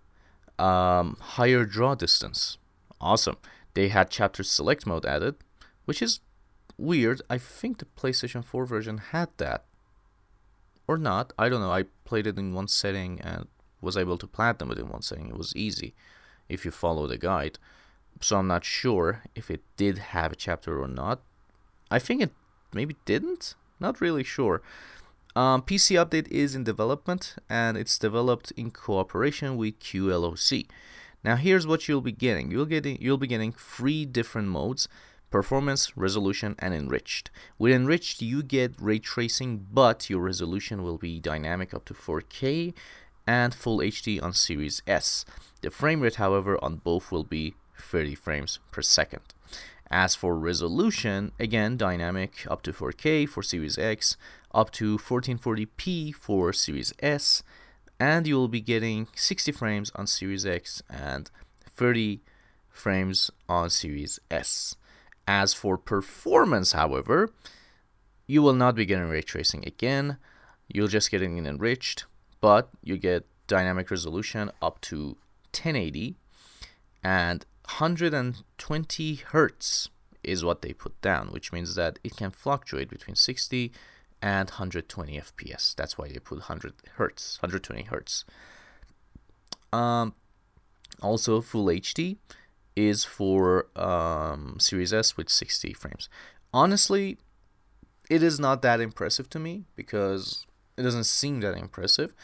um, 0.58 1.18
higher 1.20 1.66
draw 1.66 1.94
distance. 1.94 2.56
Awesome. 3.02 3.36
They 3.74 3.88
had 3.88 4.08
chapter 4.08 4.42
select 4.42 4.86
mode 4.86 5.04
added, 5.04 5.36
which 5.90 6.00
is 6.00 6.20
weird. 6.78 7.20
I 7.28 7.36
think 7.36 7.78
the 7.78 7.84
PlayStation 7.84 8.44
4 8.44 8.64
version 8.64 8.98
had 8.98 9.28
that. 9.38 9.64
Or 10.86 10.96
not. 10.96 11.32
I 11.36 11.48
don't 11.48 11.60
know. 11.60 11.72
I 11.72 11.86
played 12.04 12.28
it 12.28 12.38
in 12.38 12.54
one 12.54 12.68
setting 12.68 13.20
and 13.22 13.48
was 13.80 13.96
able 13.96 14.16
to 14.18 14.28
platinum 14.28 14.70
it 14.70 14.78
in 14.78 14.88
one 14.88 15.02
setting. 15.02 15.26
It 15.26 15.36
was 15.36 15.52
easy 15.56 15.92
if 16.48 16.64
you 16.64 16.70
follow 16.70 17.08
the 17.08 17.18
guide. 17.18 17.58
So 18.20 18.36
I'm 18.36 18.46
not 18.46 18.64
sure 18.64 19.24
if 19.34 19.50
it 19.50 19.62
did 19.76 19.98
have 20.14 20.30
a 20.30 20.36
chapter 20.36 20.80
or 20.80 20.86
not. 20.86 21.22
I 21.90 21.98
think 21.98 22.22
it 22.22 22.30
maybe 22.72 22.94
didn't. 23.04 23.56
Not 23.80 24.00
really 24.00 24.22
sure. 24.22 24.62
Um, 25.34 25.60
PC 25.62 25.98
Update 26.00 26.28
is 26.28 26.54
in 26.54 26.62
development 26.62 27.34
and 27.48 27.76
it's 27.76 27.98
developed 27.98 28.52
in 28.52 28.70
cooperation 28.70 29.56
with 29.56 29.80
QLOC. 29.80 30.68
Now 31.24 31.34
here's 31.34 31.66
what 31.66 31.88
you'll 31.88 32.00
be 32.00 32.12
getting. 32.12 32.52
You'll 32.52 32.66
get 32.66 32.86
you'll 32.86 33.18
be 33.18 33.26
getting 33.26 33.50
three 33.50 34.04
different 34.04 34.46
modes 34.46 34.86
performance, 35.30 35.96
resolution, 35.96 36.54
and 36.58 36.74
enriched. 36.74 37.30
With 37.58 37.72
enriched, 37.72 38.20
you 38.20 38.42
get 38.42 38.74
ray 38.80 38.98
tracing, 38.98 39.66
but 39.72 40.10
your 40.10 40.20
resolution 40.20 40.82
will 40.82 40.98
be 40.98 41.20
dynamic 41.20 41.72
up 41.72 41.84
to 41.86 41.94
4K 41.94 42.74
and 43.26 43.54
full 43.54 43.78
HD 43.78 44.22
on 44.22 44.32
Series 44.32 44.82
S. 44.86 45.24
The 45.60 45.70
frame 45.70 46.00
rate, 46.00 46.16
however, 46.16 46.58
on 46.62 46.76
both 46.76 47.12
will 47.12 47.24
be 47.24 47.54
30 47.78 48.14
frames 48.14 48.58
per 48.70 48.82
second. 48.82 49.22
As 49.90 50.14
for 50.14 50.36
resolution, 50.36 51.32
again, 51.38 51.76
dynamic 51.76 52.46
up 52.48 52.62
to 52.62 52.72
4K 52.72 53.28
for 53.28 53.42
Series 53.42 53.78
X, 53.78 54.16
up 54.54 54.70
to 54.72 54.98
1440p 54.98 56.14
for 56.14 56.52
Series 56.52 56.92
S, 57.00 57.42
and 57.98 58.26
you 58.26 58.36
will 58.36 58.48
be 58.48 58.60
getting 58.60 59.08
60 59.14 59.52
frames 59.52 59.90
on 59.94 60.06
Series 60.06 60.46
X 60.46 60.82
and 60.88 61.30
30 61.66 62.20
frames 62.70 63.30
on 63.48 63.68
Series 63.68 64.18
S. 64.30 64.76
As 65.30 65.54
for 65.54 65.78
performance, 65.78 66.72
however, 66.72 67.32
you 68.26 68.42
will 68.42 68.52
not 68.52 68.74
be 68.74 68.84
getting 68.84 69.08
ray 69.08 69.22
tracing 69.22 69.64
again. 69.64 70.16
You'll 70.66 70.88
just 70.88 71.08
get 71.08 71.22
it 71.22 71.26
enriched, 71.26 72.04
but 72.40 72.68
you 72.82 72.96
get 72.96 73.28
dynamic 73.46 73.92
resolution 73.92 74.50
up 74.60 74.80
to 74.80 75.16
1080 75.52 76.16
and 77.04 77.46
120 77.66 79.14
hertz 79.14 79.88
is 80.24 80.44
what 80.44 80.62
they 80.62 80.72
put 80.72 81.00
down, 81.00 81.28
which 81.28 81.52
means 81.52 81.76
that 81.76 82.00
it 82.02 82.16
can 82.16 82.32
fluctuate 82.32 82.90
between 82.90 83.14
60 83.14 83.70
and 84.20 84.50
120 84.50 85.16
FPS. 85.20 85.76
That's 85.76 85.96
why 85.96 86.08
they 86.08 86.18
put 86.18 86.38
100 86.38 86.74
hertz, 86.96 87.38
120 87.40 87.84
hertz. 87.84 88.24
Um, 89.72 90.12
also, 91.00 91.40
full 91.40 91.66
HD 91.66 92.16
is 92.88 93.04
for 93.04 93.66
um, 93.76 94.56
Series 94.58 94.92
S 94.92 95.16
with 95.16 95.28
60 95.28 95.72
frames. 95.74 96.08
Honestly, 96.52 97.18
it 98.08 98.22
is 98.22 98.40
not 98.40 98.62
that 98.62 98.80
impressive 98.80 99.30
to 99.30 99.38
me 99.38 99.64
because 99.76 100.46
it 100.76 100.82
doesn't 100.82 101.04
seem 101.04 101.40
that 101.40 101.56
impressive. 101.56 102.14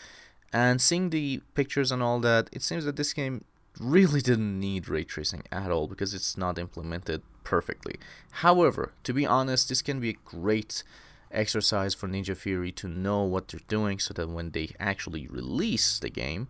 And 0.52 0.80
seeing 0.80 1.10
the 1.10 1.42
pictures 1.54 1.92
and 1.92 2.02
all 2.02 2.20
that, 2.20 2.48
it 2.52 2.62
seems 2.62 2.84
that 2.84 2.96
this 2.96 3.12
game 3.12 3.44
really 3.78 4.20
didn't 4.20 4.58
need 4.58 4.88
ray 4.88 5.04
tracing 5.04 5.42
at 5.52 5.70
all 5.70 5.86
because 5.86 6.14
it's 6.14 6.36
not 6.36 6.58
implemented 6.58 7.22
perfectly. 7.44 7.96
However, 8.32 8.92
to 9.04 9.12
be 9.12 9.26
honest, 9.26 9.68
this 9.68 9.82
can 9.82 10.00
be 10.00 10.10
a 10.10 10.16
great 10.25 10.82
exercise 11.30 11.94
for 11.94 12.08
Ninja 12.08 12.36
Theory 12.36 12.72
to 12.72 12.88
know 12.88 13.22
what 13.22 13.48
they're 13.48 13.60
doing 13.68 13.98
so 13.98 14.14
that 14.14 14.28
when 14.28 14.50
they 14.50 14.70
actually 14.80 15.26
release 15.28 15.98
the 15.98 16.10
game, 16.10 16.48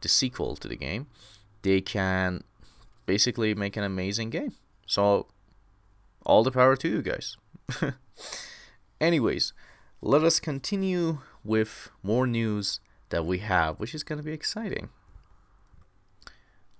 the 0.00 0.08
sequel 0.08 0.56
to 0.56 0.68
the 0.68 0.76
game, 0.76 1.08
they 1.62 1.80
can 1.80 2.44
basically 3.08 3.54
make 3.54 3.76
an 3.76 3.84
amazing 3.84 4.28
game. 4.28 4.52
So, 4.86 5.26
all 6.26 6.44
the 6.44 6.52
power 6.52 6.76
to 6.76 6.88
you 6.88 7.02
guys. 7.02 7.36
Anyways, 9.00 9.54
let 10.02 10.22
us 10.22 10.38
continue 10.38 11.18
with 11.42 11.90
more 12.02 12.26
news 12.26 12.80
that 13.08 13.24
we 13.24 13.38
have, 13.38 13.80
which 13.80 13.94
is 13.94 14.04
going 14.04 14.18
to 14.18 14.22
be 14.22 14.32
exciting. 14.32 14.90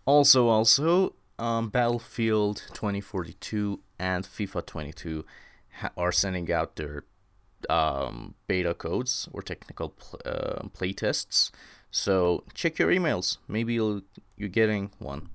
Also, 0.05 0.49
also, 0.49 1.15
um, 1.39 1.71
Battlefield 1.71 2.63
2042 2.75 3.81
and 3.99 4.25
FIFA 4.25 4.67
22 4.67 5.25
ha- 5.81 5.91
are 5.97 6.13
sending 6.13 6.53
out 6.53 6.77
their 6.77 7.05
um, 7.71 8.35
beta 8.47 8.75
codes 8.75 9.29
or 9.33 9.41
technical 9.41 9.91
pl- 9.91 10.21
uh, 10.27 10.63
playtests. 10.77 11.51
So 11.91 12.45
check 12.53 12.79
your 12.79 12.91
emails. 12.91 13.39
Maybe 13.49 13.75
you'll, 13.75 14.03
you're 14.39 14.49
getting 14.49 14.91
one. 14.99 15.29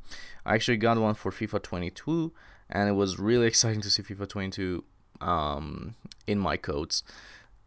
I 0.45 0.55
actually 0.55 0.77
got 0.77 0.97
one 0.97 1.15
for 1.15 1.31
FIFA 1.31 1.61
22, 1.61 2.31
and 2.69 2.89
it 2.89 2.93
was 2.93 3.19
really 3.19 3.47
exciting 3.51 3.81
to 3.81 3.89
see 3.89 4.03
FIFA 4.03 4.27
22 4.27 4.83
um, 5.21 5.95
in 6.27 6.39
my 6.39 6.57
codes, 6.57 7.03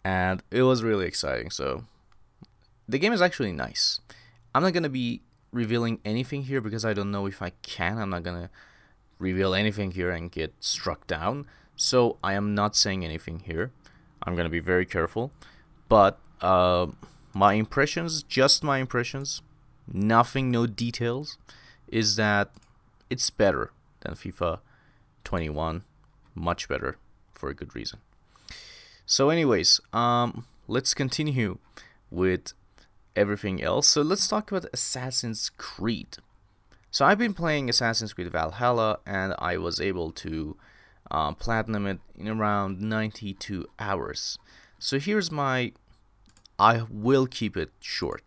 and 0.04 0.42
it 0.50 0.62
was 0.62 0.82
really 0.82 1.06
exciting. 1.06 1.50
So 1.50 1.84
the 2.88 2.98
game 2.98 3.12
is 3.12 3.22
actually 3.22 3.52
nice. 3.52 4.00
I'm 4.54 4.62
not 4.62 4.72
gonna 4.72 4.88
be 4.88 5.22
revealing 5.52 6.00
anything 6.04 6.42
here 6.42 6.60
because 6.60 6.84
I 6.84 6.92
don't 6.92 7.10
know 7.10 7.26
if 7.26 7.42
I 7.42 7.50
can. 7.62 7.98
I'm 7.98 8.10
not 8.10 8.22
gonna 8.22 8.50
reveal 9.18 9.54
anything 9.54 9.92
here 9.92 10.10
and 10.10 10.30
get 10.30 10.54
struck 10.60 11.06
down. 11.06 11.46
So 11.76 12.18
I 12.22 12.34
am 12.34 12.54
not 12.54 12.74
saying 12.76 13.04
anything 13.04 13.40
here. 13.40 13.72
I'm 14.22 14.34
gonna 14.34 14.48
be 14.48 14.60
very 14.60 14.86
careful. 14.86 15.32
But 15.88 16.18
uh, 16.40 16.86
my 17.34 17.54
impressions, 17.54 18.22
just 18.22 18.64
my 18.64 18.78
impressions, 18.78 19.42
nothing, 19.92 20.50
no 20.50 20.66
details, 20.66 21.38
is 21.88 22.16
that 22.16 22.50
it's 23.10 23.30
better 23.30 23.70
than 24.00 24.14
FIFA 24.14 24.60
21, 25.24 25.82
much 26.34 26.68
better 26.68 26.98
for 27.34 27.48
a 27.48 27.54
good 27.54 27.74
reason. 27.74 28.00
So, 29.04 29.30
anyways, 29.30 29.80
um, 29.92 30.46
let's 30.66 30.94
continue 30.94 31.58
with 32.10 32.52
everything 33.16 33.62
else. 33.62 33.88
So 33.88 34.02
let's 34.02 34.28
talk 34.28 34.50
about 34.50 34.68
Assassin's 34.72 35.50
Creed. 35.56 36.18
So 36.90 37.04
I've 37.04 37.18
been 37.18 37.34
playing 37.34 37.68
Assassin's 37.68 38.12
Creed 38.12 38.30
Valhalla, 38.30 39.00
and 39.06 39.34
I 39.38 39.56
was 39.56 39.80
able 39.80 40.12
to 40.12 40.56
um, 41.10 41.34
platinum 41.34 41.86
it 41.86 41.98
in 42.16 42.28
around 42.28 42.80
92 42.80 43.66
hours. 43.78 44.38
So 44.78 44.98
here's 44.98 45.30
my, 45.30 45.72
I 46.58 46.82
will 46.90 47.26
keep 47.26 47.56
it 47.56 47.70
short, 47.80 48.22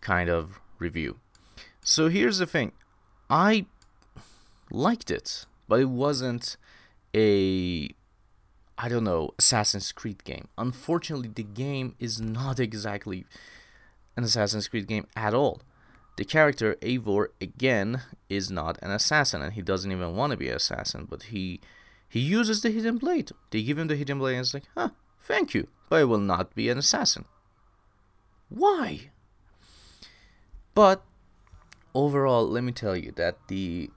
kind 0.00 0.30
of 0.30 0.60
review. 0.82 1.18
So 1.82 2.08
here's 2.08 2.38
the 2.38 2.46
thing, 2.46 2.72
I 3.30 3.66
liked 4.70 5.10
it, 5.10 5.46
but 5.68 5.80
it 5.80 5.88
wasn't 5.88 6.56
a 7.14 7.88
I 8.78 8.88
don't 8.88 9.04
know, 9.04 9.30
Assassin's 9.38 9.92
Creed 9.92 10.24
game. 10.24 10.48
Unfortunately, 10.58 11.28
the 11.28 11.44
game 11.44 11.94
is 12.00 12.20
not 12.20 12.58
exactly 12.58 13.26
an 14.16 14.24
Assassin's 14.24 14.66
Creed 14.66 14.88
game 14.88 15.06
at 15.14 15.34
all. 15.34 15.60
The 16.16 16.24
character 16.24 16.76
Eivor 16.82 17.28
again 17.40 18.02
is 18.28 18.50
not 18.50 18.78
an 18.82 18.90
assassin, 18.90 19.40
and 19.40 19.54
he 19.54 19.62
doesn't 19.62 19.90
even 19.90 20.14
want 20.14 20.32
to 20.32 20.36
be 20.36 20.48
an 20.48 20.56
assassin. 20.56 21.06
But 21.08 21.24
he 21.24 21.60
he 22.08 22.20
uses 22.20 22.60
the 22.60 22.70
hidden 22.70 22.98
blade. 22.98 23.30
They 23.50 23.62
give 23.62 23.78
him 23.78 23.88
the 23.88 23.96
hidden 23.96 24.18
blade, 24.18 24.34
and 24.34 24.40
it's 24.40 24.52
like, 24.52 24.68
huh, 24.76 24.90
thank 25.20 25.54
you, 25.54 25.68
but 25.88 26.00
I 26.00 26.04
will 26.04 26.18
not 26.18 26.54
be 26.54 26.68
an 26.68 26.76
assassin. 26.76 27.24
Why? 28.50 29.10
But 30.74 31.02
overall, 31.94 32.48
let 32.48 32.64
me 32.64 32.72
tell 32.72 32.96
you 32.96 33.12
that 33.12 33.36
the 33.48 33.90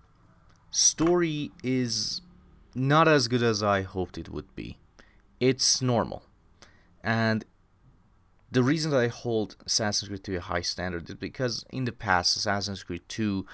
story 0.72 1.52
is 1.64 2.22
not 2.74 3.08
as 3.08 3.28
good 3.28 3.44
as 3.44 3.64
I 3.64 3.82
hoped 3.84 4.18
it 4.18 4.30
would 4.30 4.54
be. 4.56 4.78
It's 5.40 5.82
normal, 5.82 6.24
and 7.04 7.46
the 8.52 8.64
reason 8.64 8.92
that 8.92 9.00
I 9.00 9.08
hold 9.08 9.58
Assassin's 9.66 10.08
Creed 10.08 10.24
to 10.24 10.36
a 10.38 10.42
high 10.42 10.62
standard 10.62 11.10
is 11.10 11.16
because 11.16 11.66
in 11.72 11.84
the 11.84 11.92
past, 11.92 12.38
Assassin's 12.38 12.84
Creed 12.84 13.02
2 13.10 13.46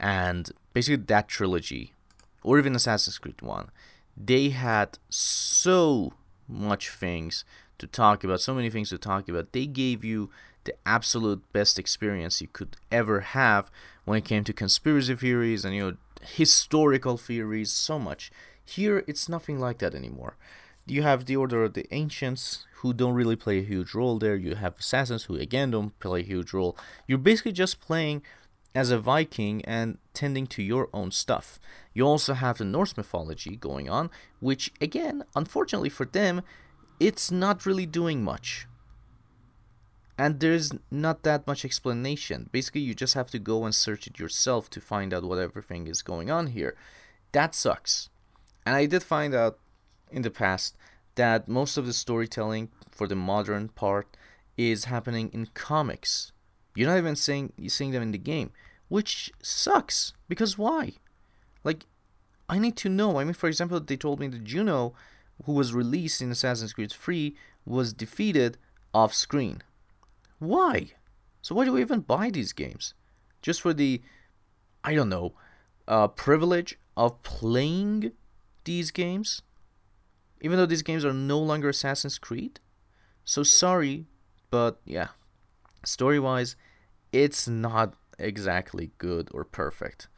and 0.00 0.50
basically 0.72 1.04
that 1.04 1.28
trilogy, 1.28 1.92
or 2.42 2.58
even 2.58 2.74
Assassin's 2.74 3.18
Creed 3.18 3.42
1, 3.42 3.70
they 4.16 4.48
had 4.50 4.98
so 5.10 6.14
much 6.48 6.90
things 6.90 7.44
to 7.78 7.86
talk 7.86 8.24
about, 8.24 8.40
so 8.40 8.54
many 8.54 8.70
things 8.70 8.88
to 8.88 8.98
talk 8.98 9.28
about. 9.28 9.52
They 9.52 9.66
gave 9.66 10.02
you 10.04 10.30
the 10.68 10.74
absolute 10.86 11.42
best 11.52 11.78
experience 11.78 12.40
you 12.42 12.48
could 12.48 12.76
ever 12.92 13.20
have 13.20 13.70
when 14.04 14.18
it 14.18 14.24
came 14.24 14.44
to 14.44 14.52
conspiracy 14.52 15.14
theories 15.14 15.64
and 15.64 15.74
you 15.74 15.82
know 15.82 15.96
historical 16.22 17.16
theories, 17.16 17.72
so 17.72 17.98
much. 17.98 18.30
Here, 18.64 19.02
it's 19.06 19.28
nothing 19.28 19.58
like 19.58 19.78
that 19.78 19.94
anymore. 19.94 20.36
You 20.86 21.02
have 21.02 21.24
the 21.24 21.36
Order 21.36 21.64
of 21.64 21.74
the 21.74 21.86
Ancients, 21.90 22.66
who 22.80 22.92
don't 22.92 23.14
really 23.14 23.36
play 23.36 23.58
a 23.58 23.62
huge 23.62 23.94
role 23.94 24.18
there. 24.18 24.36
You 24.36 24.56
have 24.56 24.78
assassins, 24.78 25.24
who 25.24 25.36
again 25.36 25.70
don't 25.70 25.98
play 26.00 26.20
a 26.20 26.24
huge 26.24 26.52
role. 26.52 26.76
You're 27.06 27.18
basically 27.18 27.52
just 27.52 27.80
playing 27.80 28.22
as 28.74 28.90
a 28.90 28.98
Viking 28.98 29.64
and 29.64 29.96
tending 30.12 30.46
to 30.48 30.62
your 30.62 30.88
own 30.92 31.10
stuff. 31.10 31.58
You 31.94 32.06
also 32.06 32.34
have 32.34 32.58
the 32.58 32.64
Norse 32.64 32.96
mythology 32.96 33.56
going 33.56 33.88
on, 33.88 34.10
which 34.40 34.70
again, 34.80 35.24
unfortunately 35.34 35.88
for 35.88 36.04
them, 36.04 36.42
it's 37.00 37.30
not 37.30 37.64
really 37.64 37.86
doing 37.86 38.22
much. 38.22 38.66
And 40.18 40.40
there's 40.40 40.72
not 40.90 41.22
that 41.22 41.46
much 41.46 41.64
explanation. 41.64 42.48
Basically, 42.50 42.80
you 42.80 42.92
just 42.92 43.14
have 43.14 43.30
to 43.30 43.38
go 43.38 43.64
and 43.64 43.72
search 43.72 44.08
it 44.08 44.18
yourself 44.18 44.68
to 44.70 44.80
find 44.80 45.14
out 45.14 45.22
what 45.22 45.38
everything 45.38 45.86
is 45.86 46.02
going 46.02 46.28
on 46.28 46.48
here. 46.48 46.76
That 47.30 47.54
sucks. 47.54 48.08
And 48.66 48.74
I 48.74 48.86
did 48.86 49.04
find 49.04 49.32
out 49.32 49.58
in 50.10 50.22
the 50.22 50.30
past 50.30 50.76
that 51.14 51.48
most 51.48 51.76
of 51.76 51.86
the 51.86 51.92
storytelling 51.92 52.70
for 52.90 53.06
the 53.06 53.14
modern 53.14 53.68
part 53.68 54.16
is 54.56 54.86
happening 54.86 55.30
in 55.32 55.46
comics. 55.54 56.32
You're 56.74 56.88
not 56.88 56.98
even 56.98 57.16
seeing 57.16 57.52
seeing 57.68 57.92
them 57.92 58.02
in 58.02 58.10
the 58.10 58.18
game, 58.18 58.50
which 58.88 59.32
sucks. 59.40 60.14
Because 60.28 60.58
why? 60.58 60.94
Like, 61.62 61.86
I 62.48 62.58
need 62.58 62.76
to 62.78 62.88
know. 62.88 63.18
I 63.18 63.24
mean, 63.24 63.34
for 63.34 63.48
example, 63.48 63.78
they 63.78 63.96
told 63.96 64.18
me 64.18 64.26
that 64.28 64.44
Juno, 64.44 64.94
who 65.44 65.52
was 65.52 65.72
released 65.72 66.20
in 66.20 66.30
Assassin's 66.32 66.72
Creed 66.72 66.90
3, 66.90 67.36
was 67.64 67.92
defeated 67.92 68.58
off 68.92 69.14
screen. 69.14 69.62
Why? 70.38 70.92
So 71.42 71.54
why 71.54 71.64
do 71.64 71.72
we 71.72 71.80
even 71.80 72.00
buy 72.00 72.30
these 72.30 72.52
games? 72.52 72.94
Just 73.42 73.60
for 73.60 73.72
the, 73.72 74.02
I 74.84 74.94
don't 74.94 75.08
know, 75.08 75.34
uh, 75.86 76.08
privilege 76.08 76.78
of 76.96 77.22
playing 77.22 78.12
these 78.64 78.90
games? 78.90 79.42
even 80.40 80.58
though 80.58 80.66
these 80.66 80.82
games 80.82 81.04
are 81.04 81.12
no 81.12 81.38
longer 81.38 81.68
Assassin's 81.68 82.18
Creed. 82.18 82.60
So 83.24 83.42
sorry, 83.42 84.06
but 84.50 84.80
yeah, 84.84 85.08
story 85.84 86.18
wise, 86.18 86.56
it's 87.12 87.48
not 87.48 87.94
exactly 88.18 88.90
good 88.98 89.28
or 89.32 89.44
perfect. 89.44 90.08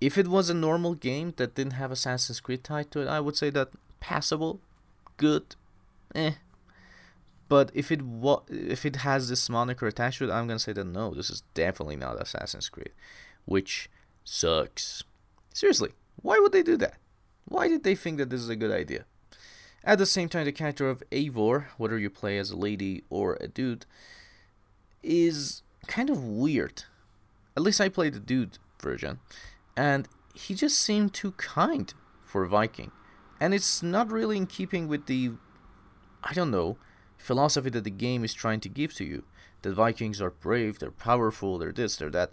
If 0.00 0.16
it 0.16 0.28
was 0.28 0.48
a 0.48 0.54
normal 0.54 0.94
game 0.94 1.34
that 1.36 1.54
didn't 1.54 1.72
have 1.72 1.90
Assassin's 1.90 2.40
Creed 2.40 2.62
tied 2.62 2.90
to 2.92 3.00
it, 3.00 3.08
I 3.08 3.20
would 3.20 3.36
say 3.36 3.50
that 3.50 3.70
passable, 4.00 4.60
good, 5.16 5.56
eh. 6.14 6.32
But 7.48 7.70
if 7.74 7.90
it 7.90 8.02
wa- 8.02 8.42
if 8.48 8.84
it 8.84 8.96
has 8.96 9.28
this 9.28 9.48
moniker 9.48 9.86
attached 9.86 10.18
to 10.18 10.24
it, 10.24 10.30
I'm 10.30 10.46
gonna 10.46 10.58
say 10.58 10.72
that 10.74 10.84
no, 10.84 11.14
this 11.14 11.30
is 11.30 11.42
definitely 11.54 11.96
not 11.96 12.20
Assassin's 12.20 12.68
Creed, 12.68 12.92
which 13.46 13.88
sucks. 14.24 15.02
Seriously, 15.54 15.92
why 16.22 16.38
would 16.38 16.52
they 16.52 16.62
do 16.62 16.76
that? 16.76 16.98
Why 17.46 17.68
did 17.68 17.82
they 17.82 17.94
think 17.94 18.18
that 18.18 18.28
this 18.30 18.42
is 18.42 18.50
a 18.50 18.56
good 18.56 18.70
idea? 18.70 19.06
At 19.82 19.98
the 19.98 20.06
same 20.06 20.28
time, 20.28 20.44
the 20.44 20.52
character 20.52 20.90
of 20.90 21.02
Eivor, 21.10 21.66
whether 21.78 21.98
you 21.98 22.10
play 22.10 22.36
as 22.36 22.50
a 22.50 22.56
lady 22.56 23.04
or 23.08 23.38
a 23.40 23.48
dude, 23.48 23.86
is 25.02 25.62
kind 25.86 26.10
of 26.10 26.22
weird. 26.22 26.84
At 27.56 27.62
least 27.62 27.80
I 27.80 27.88
played 27.88 28.12
the 28.12 28.20
dude 28.20 28.58
version, 28.82 29.20
and 29.76 30.06
he 30.34 30.54
just 30.54 30.78
seemed 30.78 31.14
too 31.14 31.32
kind 31.32 31.92
for 32.22 32.44
Viking. 32.46 32.92
And 33.40 33.54
it's 33.54 33.82
not 33.82 34.10
really 34.10 34.36
in 34.36 34.46
keeping 34.46 34.88
with 34.88 35.06
the, 35.06 35.32
I 36.22 36.34
don't 36.34 36.50
know, 36.50 36.76
philosophy 37.18 37.70
that 37.70 37.84
the 37.84 37.90
game 37.90 38.24
is 38.24 38.32
trying 38.32 38.60
to 38.60 38.68
give 38.68 38.94
to 38.94 39.04
you. 39.04 39.24
That 39.62 39.72
Vikings 39.72 40.22
are 40.22 40.30
brave, 40.30 40.78
they're 40.78 40.90
powerful, 40.90 41.58
they're 41.58 41.72
this, 41.72 41.96
they're 41.96 42.10
that. 42.10 42.30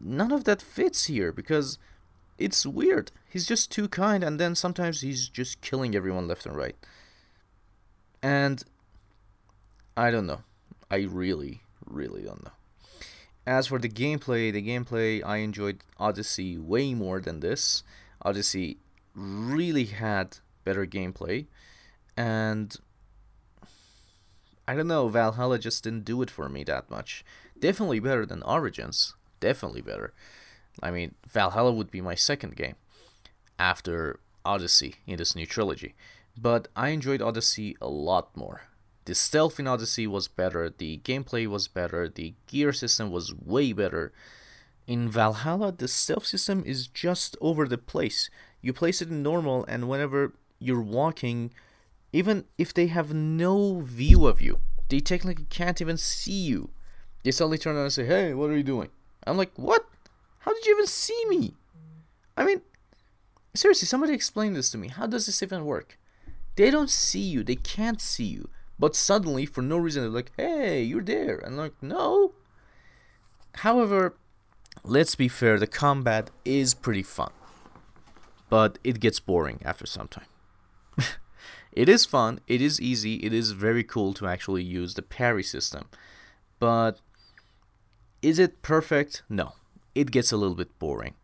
None 0.00 0.32
of 0.32 0.44
that 0.44 0.62
fits 0.62 1.04
here 1.04 1.32
because 1.32 1.78
it's 2.38 2.66
weird. 2.66 3.12
He's 3.28 3.46
just 3.46 3.70
too 3.70 3.88
kind, 3.88 4.24
and 4.24 4.40
then 4.40 4.54
sometimes 4.54 5.00
he's 5.02 5.28
just 5.28 5.60
killing 5.60 5.94
everyone 5.94 6.28
left 6.28 6.46
and 6.46 6.56
right. 6.56 6.76
And 8.22 8.62
I 9.96 10.10
don't 10.10 10.26
know. 10.26 10.40
I 10.90 10.98
really, 10.98 11.62
really 11.84 12.22
don't 12.22 12.44
know. 12.44 12.52
As 13.46 13.68
for 13.68 13.78
the 13.78 13.88
gameplay, 13.88 14.52
the 14.52 14.62
gameplay, 14.62 15.24
I 15.24 15.38
enjoyed 15.38 15.82
Odyssey 15.98 16.58
way 16.58 16.94
more 16.94 17.20
than 17.20 17.40
this. 17.40 17.82
Odyssey 18.22 18.78
really 19.14 19.84
had 19.84 20.38
better 20.64 20.84
gameplay, 20.84 21.46
and 22.16 22.76
I 24.68 24.74
don't 24.74 24.88
know, 24.88 25.08
Valhalla 25.08 25.58
just 25.58 25.84
didn't 25.84 26.04
do 26.04 26.22
it 26.22 26.30
for 26.30 26.48
me 26.48 26.64
that 26.64 26.90
much. 26.90 27.24
Definitely 27.58 28.00
better 28.00 28.26
than 28.26 28.42
Origins. 28.42 29.14
Definitely 29.38 29.82
better. 29.82 30.12
I 30.82 30.90
mean, 30.90 31.14
Valhalla 31.26 31.72
would 31.72 31.90
be 31.90 32.00
my 32.00 32.14
second 32.14 32.56
game 32.56 32.74
after 33.58 34.20
Odyssey 34.44 34.96
in 35.06 35.16
this 35.16 35.36
new 35.36 35.46
trilogy. 35.46 35.94
But 36.36 36.68
I 36.76 36.90
enjoyed 36.90 37.22
Odyssey 37.22 37.76
a 37.80 37.88
lot 37.88 38.36
more. 38.36 38.62
The 39.06 39.14
stealth 39.14 39.60
in 39.60 39.68
Odyssey 39.68 40.06
was 40.06 40.26
better, 40.26 40.68
the 40.68 40.98
gameplay 40.98 41.46
was 41.46 41.68
better, 41.68 42.08
the 42.08 42.34
gear 42.48 42.72
system 42.72 43.10
was 43.10 43.32
way 43.32 43.72
better. 43.72 44.12
In 44.86 45.08
Valhalla, 45.08 45.72
the 45.72 45.88
stealth 45.88 46.26
system 46.26 46.62
is 46.66 46.88
just 46.88 47.36
over 47.40 47.66
the 47.66 47.78
place. 47.78 48.28
You 48.60 48.72
place 48.72 49.00
it 49.00 49.08
in 49.08 49.22
normal, 49.22 49.64
and 49.66 49.88
whenever 49.88 50.34
you're 50.58 50.80
walking, 50.80 51.52
even 52.16 52.46
if 52.56 52.72
they 52.72 52.86
have 52.86 53.12
no 53.12 53.80
view 53.80 54.26
of 54.26 54.40
you, 54.40 54.60
they 54.88 55.00
technically 55.00 55.44
can't 55.50 55.82
even 55.82 55.98
see 55.98 56.32
you. 56.32 56.70
They 57.22 57.30
suddenly 57.30 57.58
turn 57.58 57.74
around 57.74 57.84
and 57.84 57.92
say, 57.92 58.06
Hey, 58.06 58.32
what 58.32 58.48
are 58.48 58.56
you 58.56 58.62
doing? 58.62 58.88
I'm 59.26 59.36
like, 59.36 59.52
What? 59.56 59.84
How 60.40 60.54
did 60.54 60.64
you 60.64 60.74
even 60.74 60.86
see 60.86 61.24
me? 61.28 61.54
I 62.36 62.44
mean, 62.44 62.62
seriously, 63.54 63.86
somebody 63.86 64.14
explain 64.14 64.54
this 64.54 64.70
to 64.70 64.78
me. 64.78 64.88
How 64.88 65.06
does 65.06 65.26
this 65.26 65.42
even 65.42 65.66
work? 65.66 65.98
They 66.54 66.70
don't 66.70 66.88
see 66.88 67.20
you, 67.20 67.44
they 67.44 67.56
can't 67.56 68.00
see 68.00 68.24
you. 68.24 68.48
But 68.78 68.96
suddenly, 68.96 69.44
for 69.44 69.60
no 69.60 69.76
reason, 69.76 70.02
they're 70.02 70.10
like, 70.10 70.32
hey, 70.36 70.82
you're 70.82 71.02
there. 71.02 71.38
And 71.38 71.56
like, 71.56 71.74
no. 71.82 72.32
However, 73.56 74.14
let's 74.84 75.14
be 75.14 75.28
fair, 75.28 75.58
the 75.58 75.66
combat 75.66 76.30
is 76.44 76.72
pretty 76.72 77.02
fun. 77.02 77.32
But 78.48 78.78
it 78.84 79.00
gets 79.00 79.20
boring 79.20 79.60
after 79.64 79.84
some 79.84 80.08
time. 80.08 80.26
it 81.76 81.88
is 81.88 82.04
fun, 82.04 82.40
it 82.48 82.60
is 82.60 82.80
easy, 82.80 83.16
it 83.16 83.32
is 83.32 83.52
very 83.52 83.84
cool 83.84 84.12
to 84.14 84.26
actually 84.26 84.64
use 84.64 84.94
the 84.94 85.02
parry 85.02 85.42
system. 85.42 85.88
But 86.58 86.98
is 88.22 88.38
it 88.38 88.62
perfect? 88.62 89.22
No. 89.28 89.52
It 89.94 90.10
gets 90.10 90.32
a 90.32 90.36
little 90.36 90.56
bit 90.56 90.78
boring. 90.78 91.14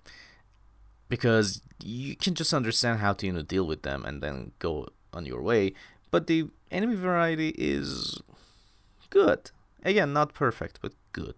Because 1.08 1.62
you 1.82 2.14
can 2.14 2.34
just 2.34 2.54
understand 2.54 3.00
how 3.00 3.12
to 3.14 3.26
you 3.26 3.32
know 3.32 3.42
deal 3.42 3.66
with 3.66 3.82
them 3.82 4.04
and 4.04 4.22
then 4.22 4.52
go 4.60 4.86
on 5.12 5.26
your 5.26 5.42
way 5.42 5.74
but 6.12 6.26
the 6.26 6.50
enemy 6.70 6.94
variety 6.94 7.48
is 7.58 8.20
good. 9.10 9.50
Again, 9.82 10.12
not 10.12 10.34
perfect, 10.34 10.78
but 10.80 10.92
good. 11.12 11.34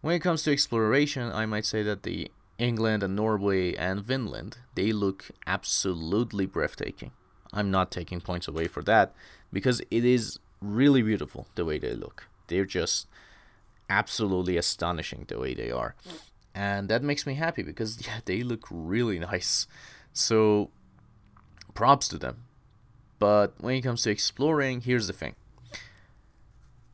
When 0.00 0.14
it 0.14 0.20
comes 0.20 0.44
to 0.44 0.52
exploration, 0.52 1.30
I 1.30 1.44
might 1.44 1.66
say 1.66 1.82
that 1.82 2.04
the 2.04 2.30
England 2.56 3.02
and 3.02 3.16
Norway 3.16 3.74
and 3.74 4.06
Finland, 4.06 4.58
they 4.76 4.92
look 4.92 5.26
absolutely 5.46 6.46
breathtaking. 6.46 7.10
I'm 7.52 7.70
not 7.70 7.90
taking 7.90 8.20
points 8.20 8.48
away 8.48 8.66
for 8.66 8.82
that 8.82 9.14
because 9.52 9.80
it 9.90 10.04
is 10.04 10.38
really 10.60 11.02
beautiful 11.02 11.46
the 11.54 11.64
way 11.64 11.78
they 11.78 11.94
look. 11.94 12.28
They're 12.48 12.64
just 12.64 13.06
absolutely 13.88 14.56
astonishing 14.56 15.24
the 15.28 15.38
way 15.38 15.54
they 15.54 15.70
are. 15.70 15.94
And 16.54 16.88
that 16.88 17.02
makes 17.02 17.26
me 17.26 17.34
happy 17.34 17.62
because 17.62 18.06
yeah, 18.06 18.20
they 18.24 18.42
look 18.42 18.66
really 18.70 19.18
nice. 19.18 19.66
So 20.12 20.70
props 21.74 22.08
to 22.08 22.18
them. 22.18 22.44
But 23.18 23.54
when 23.58 23.76
it 23.76 23.82
comes 23.82 24.02
to 24.02 24.10
exploring, 24.10 24.82
here's 24.82 25.06
the 25.06 25.12
thing. 25.12 25.34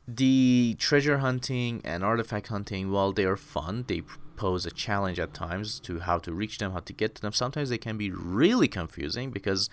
The 0.06 0.76
treasure 0.78 1.18
hunting 1.18 1.80
and 1.84 2.04
artifact 2.04 2.48
hunting, 2.48 2.90
while 2.90 3.12
they 3.12 3.24
are 3.24 3.36
fun, 3.36 3.84
they 3.88 4.02
pose 4.36 4.66
a 4.66 4.70
challenge 4.70 5.18
at 5.18 5.32
times 5.32 5.80
to 5.80 6.00
how 6.00 6.18
to 6.18 6.32
reach 6.32 6.58
them, 6.58 6.72
how 6.72 6.80
to 6.80 6.92
get 6.92 7.14
to 7.14 7.22
them. 7.22 7.32
Sometimes 7.32 7.70
they 7.70 7.78
can 7.78 7.96
be 7.96 8.10
really 8.10 8.68
confusing 8.68 9.30
because 9.30 9.70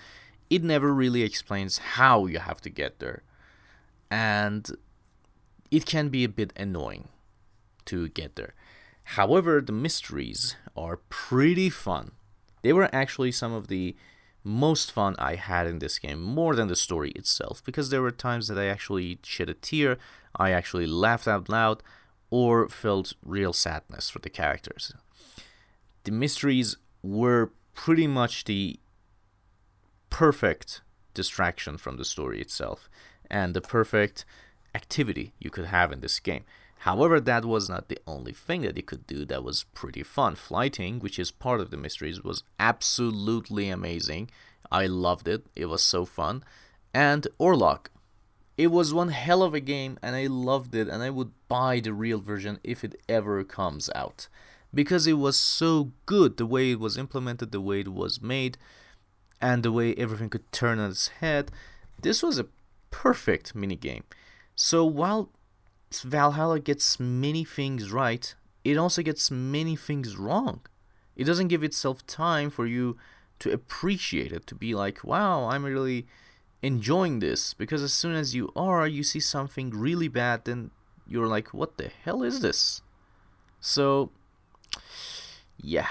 it 0.51 0.63
never 0.63 0.93
really 0.93 1.23
explains 1.23 1.77
how 1.95 2.25
you 2.25 2.39
have 2.39 2.59
to 2.61 2.69
get 2.69 2.99
there. 2.99 3.23
And 4.11 4.69
it 5.71 5.85
can 5.85 6.09
be 6.09 6.25
a 6.25 6.29
bit 6.29 6.51
annoying 6.57 7.07
to 7.85 8.09
get 8.09 8.35
there. 8.35 8.53
However, 9.15 9.61
the 9.61 9.71
mysteries 9.71 10.57
are 10.75 10.97
pretty 11.07 11.69
fun. 11.69 12.11
They 12.63 12.73
were 12.73 12.93
actually 12.93 13.31
some 13.31 13.53
of 13.53 13.69
the 13.69 13.95
most 14.43 14.91
fun 14.91 15.15
I 15.17 15.35
had 15.35 15.67
in 15.67 15.79
this 15.79 15.97
game, 15.99 16.21
more 16.21 16.53
than 16.53 16.67
the 16.67 16.75
story 16.75 17.11
itself, 17.11 17.63
because 17.63 17.89
there 17.89 18.01
were 18.01 18.11
times 18.11 18.49
that 18.49 18.59
I 18.59 18.65
actually 18.65 19.19
shed 19.23 19.49
a 19.49 19.53
tear, 19.53 19.97
I 20.35 20.51
actually 20.51 20.85
laughed 20.85 21.29
out 21.29 21.47
loud, 21.47 21.81
or 22.29 22.67
felt 22.67 23.13
real 23.23 23.53
sadness 23.53 24.09
for 24.09 24.19
the 24.19 24.29
characters. 24.29 24.93
The 26.03 26.11
mysteries 26.11 26.75
were 27.01 27.51
pretty 27.73 28.07
much 28.07 28.43
the 28.43 28.79
perfect 30.12 30.82
distraction 31.15 31.78
from 31.78 31.97
the 31.97 32.06
story 32.06 32.39
itself, 32.39 32.88
and 33.30 33.56
the 33.56 33.62
perfect 33.62 34.24
activity 34.76 35.34
you 35.39 35.50
could 35.50 35.65
have 35.65 35.91
in 35.91 36.02
this 36.02 36.19
game. 36.19 36.43
However, 36.80 37.19
that 37.19 37.45
was 37.45 37.69
not 37.69 37.89
the 37.89 38.00
only 38.08 38.34
thing 38.34 38.62
that 38.62 38.76
you 38.76 38.84
could 38.84 39.06
do 39.06 39.24
that 39.26 39.43
was 39.43 39.65
pretty 39.76 40.04
fun. 40.04 40.36
Flyting, 40.36 41.00
which 41.00 41.19
is 41.19 41.30
part 41.30 41.60
of 41.60 41.69
the 41.69 41.78
mysteries, 41.78 42.24
was 42.24 42.43
absolutely 42.60 43.69
amazing. 43.69 44.32
I 44.71 44.88
loved 44.88 45.28
it. 45.28 45.45
It 45.56 45.67
was 45.67 45.84
so 45.84 46.06
fun. 46.06 46.43
And 46.93 47.28
Orlog. 47.39 47.88
It 48.58 48.67
was 48.67 48.93
one 48.93 49.10
hell 49.10 49.43
of 49.43 49.54
a 49.54 49.60
game 49.60 49.97
and 50.04 50.15
I 50.15 50.28
loved 50.28 50.76
it 50.76 50.88
and 50.88 51.02
I 51.02 51.10
would 51.10 51.32
buy 51.47 51.80
the 51.80 51.93
real 51.93 52.19
version 52.19 52.60
if 52.63 52.84
it 52.84 53.00
ever 53.08 53.43
comes 53.43 53.89
out. 53.95 54.28
Because 54.74 55.08
it 55.08 55.13
was 55.13 55.38
so 55.38 55.91
good 56.06 56.38
the 56.38 56.45
way 56.45 56.71
it 56.71 56.80
was 56.80 56.97
implemented, 56.97 57.52
the 57.52 57.62
way 57.62 57.82
it 57.82 57.88
was 57.89 58.21
made, 58.21 58.58
and 59.41 59.63
the 59.63 59.71
way 59.71 59.95
everything 59.95 60.30
could 60.30 60.51
turn 60.51 60.80
on 60.80 60.91
its 60.91 61.08
head. 61.08 61.51
This 62.01 62.21
was 62.21 62.38
a 62.38 62.47
perfect 62.91 63.56
minigame. 63.56 64.04
So 64.56 64.86
while 64.86 65.32
Valhalla 65.91 66.60
gets 66.60 66.99
many 66.99 67.43
things 67.43 67.91
right, 67.91 68.34
it 68.63 68.77
also 68.77 69.01
gets 69.01 69.32
many 69.32 69.75
things 69.75 70.17
wrong. 70.17 70.62
It 71.15 71.25
doesn't 71.25 71.47
give 71.47 71.63
itself 71.63 72.06
time 72.06 72.49
for 72.49 72.65
you 72.65 72.97
to 73.39 73.51
appreciate 73.51 74.32
it, 74.32 74.45
to 74.47 74.56
be 74.56 74.75
like, 74.75 75.04
wow, 75.04 75.47
I'm 75.49 75.65
really 75.65 76.06
enjoying 76.62 77.19
this. 77.19 77.54
Because 77.54 77.82
as 77.82 77.93
soon 77.93 78.15
as 78.15 78.36
you 78.36 78.51
are, 78.56 78.88
you 78.88 79.04
see 79.04 79.19
something 79.19 79.71
really 79.71 80.08
bad, 80.08 80.45
then 80.45 80.71
you're 81.08 81.27
like, 81.27 81.54
what 81.54 81.77
the 81.77 81.89
hell 82.04 82.23
is 82.23 82.41
this? 82.41 82.82
So, 83.60 84.12
yeah. 85.58 85.88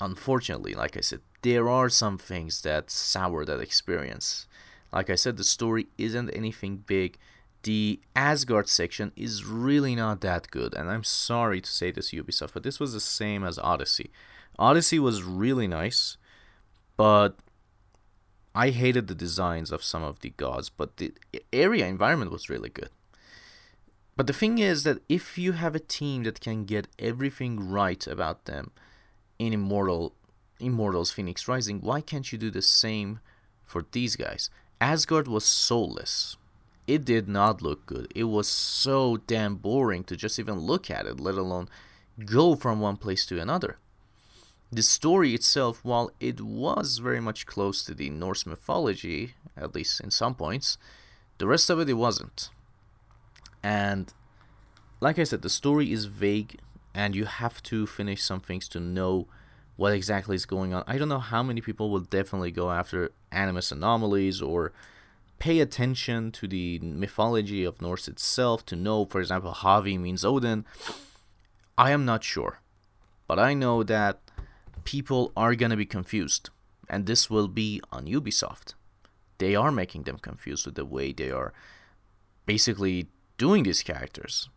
Unfortunately, 0.00 0.74
like 0.74 0.96
I 0.96 1.00
said, 1.00 1.20
there 1.46 1.68
are 1.68 1.88
some 1.88 2.18
things 2.18 2.62
that 2.62 2.90
sour 2.90 3.44
that 3.44 3.60
experience. 3.60 4.46
Like 4.92 5.08
I 5.10 5.14
said, 5.14 5.36
the 5.36 5.44
story 5.44 5.86
isn't 5.96 6.30
anything 6.30 6.84
big 6.86 7.18
the 7.66 7.98
Asgard 8.14 8.68
section 8.68 9.10
is 9.16 9.44
really 9.44 9.96
not 9.96 10.20
that 10.20 10.52
good, 10.52 10.72
and 10.72 10.88
I'm 10.88 11.02
sorry 11.02 11.60
to 11.60 11.68
say 11.68 11.90
this, 11.90 12.12
Ubisoft, 12.12 12.52
but 12.54 12.62
this 12.62 12.78
was 12.78 12.92
the 12.92 13.00
same 13.00 13.42
as 13.42 13.58
Odyssey. 13.58 14.12
Odyssey 14.56 15.00
was 15.00 15.24
really 15.24 15.66
nice, 15.66 16.16
but 16.96 17.36
I 18.54 18.70
hated 18.70 19.08
the 19.08 19.16
designs 19.16 19.72
of 19.72 19.82
some 19.82 20.04
of 20.04 20.20
the 20.20 20.30
gods, 20.30 20.70
but 20.70 20.98
the 20.98 21.12
area 21.52 21.86
environment 21.88 22.30
was 22.30 22.48
really 22.48 22.70
good. 22.70 22.90
But 24.16 24.28
the 24.28 24.32
thing 24.32 24.58
is 24.58 24.84
that 24.84 25.02
if 25.08 25.36
you 25.36 25.52
have 25.52 25.74
a 25.74 25.80
team 25.80 26.22
that 26.22 26.40
can 26.40 26.66
get 26.66 26.86
everything 27.00 27.68
right 27.68 28.06
about 28.06 28.44
them 28.44 28.70
in 29.40 29.52
Immortal 29.52 30.14
Immortals 30.60 31.10
Phoenix 31.10 31.46
Rising, 31.46 31.80
why 31.80 32.00
can't 32.00 32.30
you 32.32 32.38
do 32.38 32.50
the 32.50 32.62
same 32.62 33.20
for 33.64 33.84
these 33.92 34.16
guys? 34.16 34.50
Asgard 34.80 35.28
was 35.28 35.44
soulless 35.44 36.36
it 36.86 37.04
did 37.04 37.28
not 37.28 37.62
look 37.62 37.84
good. 37.86 38.12
It 38.14 38.24
was 38.24 38.48
so 38.48 39.16
damn 39.16 39.56
boring 39.56 40.04
to 40.04 40.16
just 40.16 40.38
even 40.38 40.58
look 40.58 40.90
at 40.90 41.06
it, 41.06 41.18
let 41.18 41.34
alone 41.34 41.68
go 42.24 42.54
from 42.54 42.80
one 42.80 42.96
place 42.96 43.26
to 43.26 43.40
another. 43.40 43.78
The 44.70 44.82
story 44.82 45.34
itself, 45.34 45.84
while 45.84 46.10
it 46.20 46.40
was 46.40 46.98
very 46.98 47.20
much 47.20 47.46
close 47.46 47.84
to 47.84 47.94
the 47.94 48.10
Norse 48.10 48.46
mythology, 48.46 49.34
at 49.56 49.74
least 49.74 50.00
in 50.00 50.10
some 50.10 50.34
points, 50.34 50.78
the 51.38 51.46
rest 51.46 51.70
of 51.70 51.80
it, 51.80 51.88
it 51.88 51.94
wasn't. 51.94 52.50
And 53.62 54.12
like 55.00 55.18
I 55.18 55.24
said, 55.24 55.42
the 55.42 55.50
story 55.50 55.92
is 55.92 56.04
vague, 56.06 56.58
and 56.94 57.14
you 57.14 57.24
have 57.24 57.62
to 57.64 57.86
finish 57.86 58.22
some 58.22 58.40
things 58.40 58.68
to 58.68 58.80
know 58.80 59.26
what 59.76 59.92
exactly 59.92 60.34
is 60.34 60.46
going 60.46 60.74
on. 60.74 60.82
I 60.86 60.98
don't 60.98 61.08
know 61.08 61.18
how 61.18 61.42
many 61.42 61.60
people 61.60 61.90
will 61.90 62.00
definitely 62.00 62.50
go 62.50 62.70
after 62.70 63.12
animus 63.30 63.70
anomalies 63.70 64.40
or 64.40 64.72
pay 65.38 65.60
attention 65.60 66.32
to 66.32 66.48
the 66.48 66.78
mythology 66.78 67.64
of 67.64 67.82
Norse 67.82 68.08
itself 68.08 68.64
to 68.66 68.76
know, 68.76 69.04
for 69.04 69.20
example, 69.20 69.52
Havi 69.52 69.98
means 69.98 70.24
Odin, 70.24 70.64
I 71.76 71.90
am 71.90 72.04
not 72.06 72.24
sure. 72.24 72.60
But 73.26 73.38
I 73.38 73.52
know 73.54 73.82
that 73.82 74.20
people 74.84 75.32
are 75.36 75.54
gonna 75.54 75.76
be 75.76 75.84
confused, 75.84 76.48
and 76.88 77.06
this 77.06 77.28
will 77.28 77.48
be 77.48 77.82
on 77.92 78.06
Ubisoft. 78.06 78.74
They 79.38 79.54
are 79.54 79.72
making 79.72 80.04
them 80.04 80.18
confused 80.18 80.64
with 80.64 80.76
the 80.76 80.86
way 80.86 81.12
they 81.12 81.30
are 81.30 81.52
basically 82.46 83.08
doing 83.36 83.64
these 83.64 83.82
characters. 83.82 84.48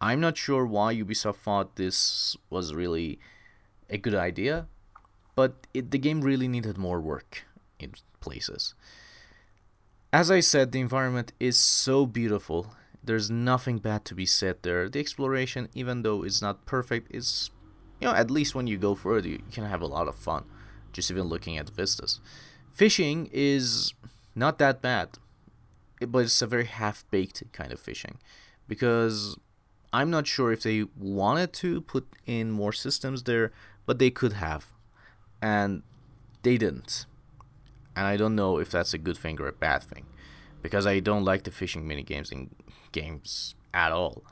I'm 0.00 0.20
not 0.20 0.38
sure 0.38 0.64
why 0.64 0.94
Ubisoft 0.94 1.36
thought 1.36 1.76
this 1.76 2.36
was 2.48 2.72
really 2.72 3.18
a 3.90 3.98
good 3.98 4.14
idea, 4.14 4.66
but 5.34 5.66
it, 5.72 5.90
the 5.90 5.98
game 5.98 6.20
really 6.20 6.48
needed 6.48 6.78
more 6.78 7.00
work 7.00 7.44
in 7.78 7.92
places. 8.20 8.74
As 10.12 10.30
I 10.30 10.40
said, 10.40 10.72
the 10.72 10.80
environment 10.80 11.32
is 11.38 11.58
so 11.58 12.06
beautiful. 12.06 12.74
There's 13.04 13.30
nothing 13.30 13.78
bad 13.78 14.04
to 14.06 14.14
be 14.14 14.26
said 14.26 14.56
there. 14.62 14.88
The 14.88 15.00
exploration, 15.00 15.68
even 15.74 16.02
though 16.02 16.24
it's 16.24 16.42
not 16.42 16.66
perfect, 16.66 17.14
is, 17.14 17.50
you 18.00 18.08
know, 18.08 18.14
at 18.14 18.30
least 18.30 18.54
when 18.54 18.66
you 18.66 18.78
go 18.78 18.94
further, 18.94 19.28
you 19.28 19.40
can 19.52 19.64
have 19.64 19.82
a 19.82 19.86
lot 19.86 20.08
of 20.08 20.16
fun 20.16 20.44
just 20.92 21.10
even 21.10 21.24
looking 21.24 21.56
at 21.56 21.66
the 21.66 21.72
vistas. 21.72 22.20
Fishing 22.72 23.28
is 23.32 23.94
not 24.34 24.58
that 24.58 24.82
bad, 24.82 25.10
but 26.00 26.20
it's 26.20 26.42
a 26.42 26.46
very 26.46 26.64
half 26.64 27.04
baked 27.10 27.42
kind 27.52 27.72
of 27.72 27.80
fishing 27.80 28.18
because 28.66 29.36
I'm 29.92 30.10
not 30.10 30.26
sure 30.26 30.52
if 30.52 30.62
they 30.62 30.84
wanted 30.96 31.52
to 31.54 31.80
put 31.80 32.06
in 32.26 32.50
more 32.50 32.72
systems 32.72 33.22
there, 33.24 33.52
but 33.88 33.98
they 33.98 34.10
could 34.10 34.34
have. 34.34 34.66
And 35.40 35.82
they 36.42 36.58
didn't. 36.58 37.06
And 37.96 38.06
I 38.06 38.18
don't 38.18 38.36
know 38.36 38.58
if 38.58 38.70
that's 38.70 38.92
a 38.92 38.98
good 38.98 39.16
thing 39.16 39.40
or 39.40 39.48
a 39.48 39.52
bad 39.52 39.82
thing. 39.82 40.04
Because 40.60 40.86
I 40.86 41.00
don't 41.00 41.24
like 41.24 41.44
the 41.44 41.50
fishing 41.50 41.88
mini 41.88 42.02
games 42.02 42.30
in 42.30 42.50
games 42.92 43.54
at 43.72 43.90
all. 43.90 44.22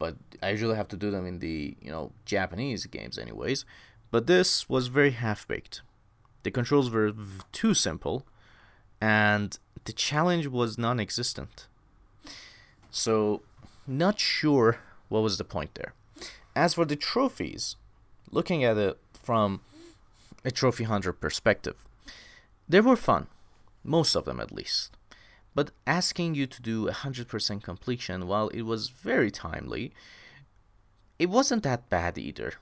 But 0.00 0.16
I 0.42 0.50
usually 0.50 0.74
have 0.74 0.88
to 0.88 0.96
do 0.96 1.12
them 1.12 1.26
in 1.26 1.38
the, 1.38 1.76
you 1.80 1.92
know, 1.92 2.10
Japanese 2.24 2.86
games 2.86 3.18
anyways. 3.18 3.64
But 4.10 4.26
this 4.26 4.68
was 4.68 4.88
very 4.88 5.12
half 5.12 5.46
baked. 5.46 5.82
The 6.42 6.50
controls 6.50 6.90
were 6.90 7.12
too 7.52 7.74
simple 7.74 8.26
and 9.00 9.56
the 9.84 9.92
challenge 9.92 10.48
was 10.48 10.76
non 10.76 10.98
existent. 10.98 11.68
So, 12.90 13.42
not 13.86 14.18
sure 14.18 14.80
what 15.08 15.22
was 15.22 15.38
the 15.38 15.44
point 15.44 15.76
there. 15.76 15.94
As 16.56 16.74
for 16.74 16.84
the 16.84 16.96
trophies, 16.96 17.76
looking 18.30 18.64
at 18.64 18.76
it 18.76 18.98
from 19.12 19.60
a 20.44 20.50
trophy 20.50 20.84
hunter 20.84 21.12
perspective, 21.12 21.76
they 22.68 22.80
were 22.80 22.96
fun, 22.96 23.26
most 23.82 24.14
of 24.14 24.24
them 24.24 24.40
at 24.40 24.52
least. 24.52 24.96
But 25.54 25.70
asking 25.86 26.34
you 26.34 26.46
to 26.46 26.62
do 26.62 26.86
100% 26.86 27.62
completion 27.62 28.26
while 28.26 28.48
it 28.48 28.62
was 28.62 28.90
very 28.90 29.30
timely, 29.30 29.92
it 31.18 31.28
wasn't 31.28 31.64
that 31.64 31.88
bad 31.88 32.16
either. 32.16 32.54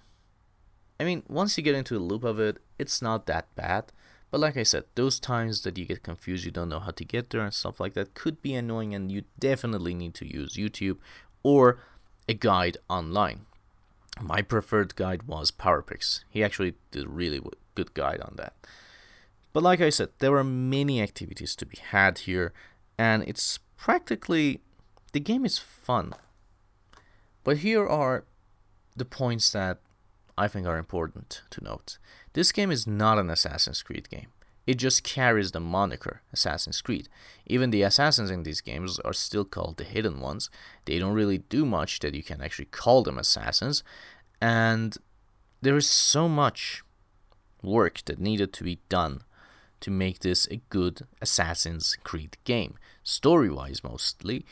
I 0.98 1.04
mean, 1.04 1.22
once 1.28 1.56
you 1.56 1.62
get 1.62 1.74
into 1.74 1.94
the 1.94 2.00
loop 2.00 2.24
of 2.24 2.40
it, 2.40 2.58
it's 2.78 3.02
not 3.02 3.26
that 3.26 3.54
bad. 3.54 3.92
But 4.30 4.40
like 4.40 4.56
I 4.56 4.62
said, 4.62 4.84
those 4.94 5.20
times 5.20 5.62
that 5.62 5.78
you 5.78 5.84
get 5.84 6.02
confused, 6.02 6.44
you 6.44 6.50
don't 6.50 6.68
know 6.68 6.80
how 6.80 6.90
to 6.92 7.04
get 7.04 7.30
there 7.30 7.42
and 7.42 7.54
stuff 7.54 7.80
like 7.80 7.94
that 7.94 8.14
could 8.14 8.42
be 8.42 8.54
annoying, 8.54 8.94
and 8.94 9.12
you 9.12 9.24
definitely 9.38 9.94
need 9.94 10.14
to 10.14 10.26
use 10.26 10.56
YouTube 10.56 10.98
or 11.42 11.78
a 12.28 12.34
guide 12.34 12.78
online. 12.88 13.46
My 14.20 14.42
preferred 14.42 14.96
guide 14.96 15.24
was 15.24 15.50
PowerPyx. 15.50 16.24
He 16.30 16.42
actually 16.42 16.74
did 16.90 17.04
a 17.04 17.08
really 17.08 17.40
good 17.74 17.94
guide 17.94 18.20
on 18.20 18.34
that. 18.36 18.54
But 19.52 19.62
like 19.62 19.80
I 19.80 19.90
said, 19.90 20.10
there 20.18 20.36
are 20.36 20.44
many 20.44 21.00
activities 21.00 21.54
to 21.56 21.66
be 21.66 21.78
had 21.78 22.18
here, 22.20 22.52
and 22.98 23.22
it's 23.22 23.58
practically 23.76 24.60
the 25.12 25.20
game 25.20 25.44
is 25.44 25.58
fun. 25.58 26.12
But 27.44 27.58
here 27.58 27.86
are 27.86 28.24
the 28.96 29.04
points 29.04 29.50
that 29.52 29.78
I 30.36 30.48
think 30.48 30.66
are 30.66 30.78
important 30.78 31.42
to 31.50 31.64
note. 31.64 31.98
This 32.32 32.52
game 32.52 32.70
is 32.70 32.86
not 32.86 33.18
an 33.18 33.30
Assassin's 33.30 33.82
Creed 33.82 34.10
game. 34.10 34.28
It 34.66 34.74
just 34.74 35.04
carries 35.04 35.52
the 35.52 35.60
moniker 35.60 36.22
Assassin's 36.32 36.80
Creed. 36.80 37.08
Even 37.46 37.70
the 37.70 37.82
assassins 37.82 38.30
in 38.30 38.42
these 38.42 38.60
games 38.60 38.98
are 39.00 39.12
still 39.12 39.44
called 39.44 39.76
the 39.76 39.84
hidden 39.84 40.20
ones. 40.20 40.50
They 40.86 40.98
don't 40.98 41.14
really 41.14 41.38
do 41.38 41.64
much 41.64 42.00
that 42.00 42.14
you 42.14 42.22
can 42.22 42.42
actually 42.42 42.66
call 42.66 43.02
them 43.02 43.18
assassins. 43.18 43.84
And 44.40 44.96
there 45.62 45.76
is 45.76 45.88
so 45.88 46.28
much 46.28 46.82
work 47.62 48.04
that 48.06 48.18
needed 48.18 48.52
to 48.54 48.64
be 48.64 48.78
done 48.88 49.22
to 49.80 49.90
make 49.90 50.20
this 50.20 50.48
a 50.50 50.60
good 50.68 51.02
Assassin's 51.20 51.96
Creed 52.02 52.36
game. 52.44 52.74
Story 53.04 53.50
wise, 53.50 53.84
mostly. 53.84 54.44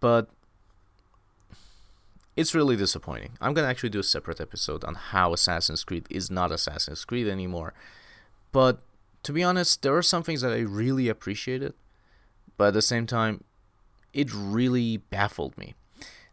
But 0.00 0.28
it's 2.36 2.54
really 2.54 2.76
disappointing. 2.76 3.32
I'm 3.40 3.52
gonna 3.52 3.66
actually 3.66 3.88
do 3.90 3.98
a 3.98 4.04
separate 4.04 4.40
episode 4.40 4.84
on 4.84 4.94
how 4.94 5.32
Assassin's 5.32 5.84
Creed 5.84 6.06
is 6.08 6.30
not 6.30 6.52
Assassin's 6.52 7.04
Creed 7.04 7.28
anymore. 7.28 7.74
But 8.52 8.80
to 9.22 9.32
be 9.32 9.42
honest, 9.42 9.82
there 9.82 9.96
are 9.96 10.02
some 10.02 10.22
things 10.22 10.40
that 10.42 10.52
I 10.52 10.60
really 10.60 11.08
appreciated, 11.08 11.74
but 12.56 12.68
at 12.68 12.74
the 12.74 12.82
same 12.82 13.06
time, 13.06 13.44
it 14.12 14.32
really 14.32 14.96
baffled 14.96 15.56
me. 15.58 15.74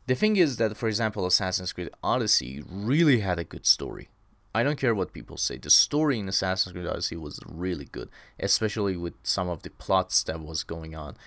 The 0.08 0.15
thing 0.15 0.36
is 0.36 0.58
that, 0.58 0.78
for 0.78 0.88
example, 0.88 1.26
Assassin's 1.26 1.74
Creed 1.74 1.89
Odyssey 2.04 2.63
really 2.67 3.21
had 3.21 3.39
a 3.39 3.43
good 3.43 3.65
story. 3.65 4.10
I 4.54 4.63
don't 4.63 4.80
care 4.80 4.95
what 4.95 5.13
people 5.13 5.36
say. 5.36 5.58
The 5.58 5.69
story 5.69 6.19
in 6.19 6.30
Assassin's 6.30 6.74
Creed 6.74 6.88
Odyssey 6.88 7.17
was 7.17 7.39
really 7.45 7.86
good, 7.86 8.10
especially 8.39 8.95
with 8.95 9.15
some 9.24 9.50
of 9.50 9.63
the 9.63 9.71
plots 9.71 10.24
that 10.24 10.39
was 10.39 10.63
going 10.63 10.95
on 10.95 11.17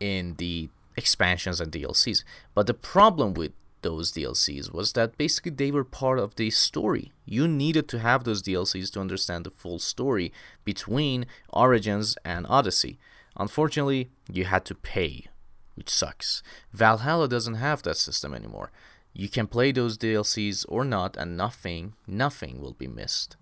in 0.00 0.36
the 0.36 0.70
expansions 0.96 1.60
and 1.60 1.70
DLCs. 1.70 2.24
But 2.54 2.66
the 2.66 2.74
problem 2.74 3.34
with 3.34 3.52
those 3.82 4.12
DLCs 4.12 4.72
was 4.72 4.92
that 4.92 5.18
basically 5.18 5.52
they 5.52 5.70
were 5.70 5.84
part 5.84 6.18
of 6.18 6.36
the 6.36 6.50
story. 6.50 7.12
You 7.24 7.46
needed 7.46 7.88
to 7.88 7.98
have 7.98 8.24
those 8.24 8.42
DLCs 8.42 8.92
to 8.92 9.00
understand 9.00 9.44
the 9.44 9.50
full 9.50 9.78
story 9.78 10.32
between 10.64 11.26
Origins 11.50 12.16
and 12.24 12.46
Odyssey. 12.48 12.98
Unfortunately, 13.36 14.10
you 14.30 14.44
had 14.44 14.64
to 14.66 14.74
pay, 14.74 15.26
which 15.74 15.90
sucks. 15.90 16.42
Valhalla 16.72 17.28
doesn't 17.28 17.54
have 17.54 17.82
that 17.82 17.96
system 17.96 18.34
anymore. 18.34 18.70
You 19.12 19.28
can 19.28 19.46
play 19.46 19.72
those 19.72 19.98
DLCs 19.98 20.64
or 20.68 20.84
not, 20.84 21.16
and 21.16 21.36
nothing, 21.36 21.94
nothing 22.06 22.60
will 22.60 22.74
be 22.74 22.86
missed. 22.86 23.36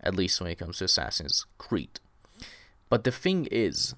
At 0.00 0.14
least 0.14 0.40
when 0.40 0.50
it 0.50 0.58
comes 0.58 0.78
to 0.78 0.84
Assassin's 0.84 1.44
Creed. 1.58 2.00
But 2.88 3.04
the 3.04 3.10
thing 3.10 3.46
is 3.50 3.94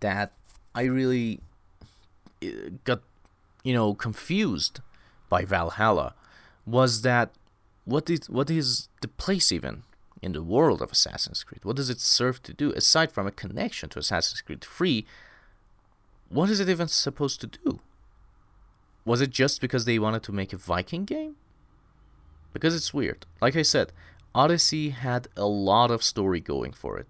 that 0.00 0.32
I 0.74 0.82
really 0.82 1.40
uh, 2.42 2.70
got 2.84 3.02
you 3.66 3.72
know, 3.72 3.94
confused 3.94 4.78
by 5.28 5.44
Valhalla 5.44 6.14
was 6.64 7.02
that 7.02 7.32
what 7.84 8.08
is 8.08 8.30
what 8.30 8.48
is 8.48 8.88
the 9.00 9.08
place 9.08 9.50
even 9.50 9.82
in 10.22 10.32
the 10.32 10.42
world 10.42 10.80
of 10.80 10.92
Assassin's 10.92 11.42
Creed? 11.42 11.64
What 11.64 11.74
does 11.74 11.90
it 11.90 12.00
serve 12.00 12.40
to 12.44 12.54
do 12.54 12.70
aside 12.72 13.10
from 13.10 13.26
a 13.26 13.32
connection 13.32 13.88
to 13.88 13.98
Assassin's 13.98 14.40
Creed 14.40 14.60
3? 14.62 15.04
What 16.28 16.48
is 16.48 16.60
it 16.60 16.68
even 16.68 16.86
supposed 16.86 17.40
to 17.40 17.48
do? 17.48 17.80
Was 19.04 19.20
it 19.20 19.30
just 19.30 19.60
because 19.60 19.84
they 19.84 19.98
wanted 19.98 20.22
to 20.24 20.32
make 20.32 20.52
a 20.52 20.56
Viking 20.56 21.04
game? 21.04 21.34
Because 22.52 22.74
it's 22.74 22.94
weird. 22.94 23.26
Like 23.40 23.56
I 23.56 23.62
said, 23.62 23.90
Odyssey 24.32 24.90
had 24.90 25.26
a 25.36 25.46
lot 25.46 25.90
of 25.90 26.04
story 26.04 26.40
going 26.40 26.72
for 26.72 26.98
it. 26.98 27.08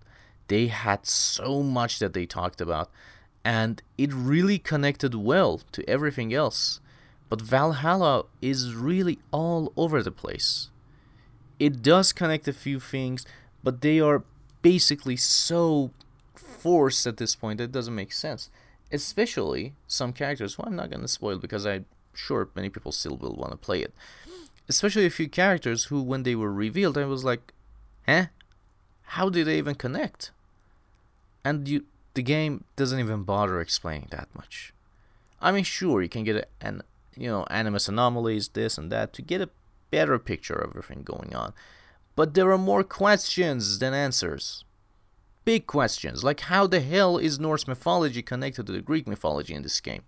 They 0.49 0.69
had 0.69 1.05
so 1.05 1.63
much 1.63 1.99
that 1.99 2.15
they 2.15 2.25
talked 2.25 2.63
about 2.63 2.91
and 3.47 3.81
it 3.97 4.13
really 4.13 4.59
connected 4.59 5.15
well 5.15 5.61
to 5.71 5.89
everything 5.89 6.35
else. 6.35 6.81
But 7.29 7.41
Valhalla 7.41 8.25
is 8.43 8.75
really 8.75 9.21
all 9.31 9.73
over 9.77 10.03
the 10.03 10.11
place. 10.11 10.69
It 11.61 11.81
does 11.81 12.13
connect 12.13 12.49
a 12.49 12.53
few 12.53 12.81
things, 12.81 13.25
but 13.63 13.83
they 13.83 14.01
are 14.01 14.25
basically 14.63 15.17
so 15.17 15.93
forced 16.35 17.07
at 17.07 17.19
this 17.19 17.37
point 17.37 17.59
that 17.59 17.65
it 17.71 17.73
doesn't 17.73 17.95
make 17.95 18.11
sense. 18.11 18.51
Especially 18.91 19.75
some 19.87 20.13
characters 20.13 20.55
who 20.55 20.65
I'm 20.65 20.75
not 20.75 20.91
going 20.91 21.03
to 21.03 21.09
spoil 21.09 21.39
because 21.39 21.65
I'm 21.65 21.87
sure 22.15 22.49
many 22.57 22.69
people 22.69 22.91
still 22.91 23.17
will 23.17 23.37
want 23.37 23.53
to 23.53 23.57
play 23.57 23.81
it. 23.81 23.95
Especially 24.69 25.07
a 25.07 25.19
few 25.19 25.29
characters 25.29 25.85
who, 25.85 26.03
when 26.03 26.25
they 26.25 26.35
were 26.35 26.53
revealed, 26.53 26.99
I 26.99 27.05
was 27.05 27.23
like, 27.23 27.53
eh? 28.09 28.27
How 29.15 29.29
did 29.29 29.47
they 29.47 29.59
even 29.59 29.77
connect? 29.77 30.33
And 31.45 31.69
you 31.69 31.85
the 32.17 32.23
game 32.23 32.65
doesn't 32.75 32.99
even 32.99 33.23
bother 33.23 33.61
explaining 33.61 34.09
that 34.11 34.29
much. 34.35 34.73
I 35.41 35.53
mean, 35.53 35.65
sure, 35.65 36.03
you 36.03 36.09
can 36.09 36.25
get 36.25 36.49
an 36.61 36.83
you 37.17 37.29
know 37.29 37.47
animus 37.51 37.89
anomalies, 37.89 38.49
this 38.49 38.77
and 38.77 38.91
that, 38.91 39.13
to 39.13 39.23
get 39.23 39.41
a 39.41 39.51
better 39.91 40.19
picture 40.19 40.55
of 40.55 40.71
everything 40.71 41.03
going 41.05 41.37
on. 41.37 41.53
But 42.17 42.35
there 42.35 42.51
are 42.51 42.59
more 42.59 42.83
questions 42.83 43.79
than 43.79 43.93
answers. 43.95 44.65
Big 45.45 45.67
questions, 45.67 46.25
like 46.25 46.41
how 46.41 46.67
the 46.67 46.81
hell 46.81 47.19
is 47.19 47.39
Norse 47.39 47.69
mythology 47.69 48.23
connected 48.23 48.67
to 48.67 48.73
the 48.73 48.81
Greek 48.81 49.07
mythology 49.07 49.55
in 49.55 49.63
this 49.63 49.81
game? 49.81 50.03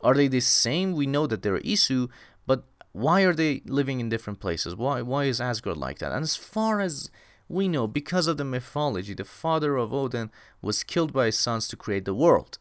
Are 0.00 0.14
they 0.14 0.26
the 0.26 0.40
same? 0.40 0.94
We 0.94 1.06
know 1.06 1.26
that 1.26 1.42
they're 1.42 1.60
Isu, 1.60 2.08
but 2.46 2.64
why 2.92 3.20
are 3.22 3.34
they 3.34 3.60
living 3.66 4.00
in 4.00 4.08
different 4.08 4.40
places? 4.40 4.74
Why 4.74 5.02
why 5.02 5.24
is 5.24 5.40
Asgard 5.40 5.76
like 5.76 5.98
that? 5.98 6.10
And 6.10 6.22
as 6.22 6.36
far 6.36 6.80
as 6.80 7.10
we 7.50 7.66
know 7.66 7.86
because 7.86 8.26
of 8.28 8.36
the 8.36 8.44
mythology, 8.44 9.12
the 9.12 9.24
father 9.24 9.76
of 9.76 9.92
Odin 9.92 10.30
was 10.62 10.84
killed 10.84 11.12
by 11.12 11.26
his 11.26 11.38
sons 11.38 11.66
to 11.68 11.76
create 11.76 12.04
the 12.04 12.14
world. 12.14 12.58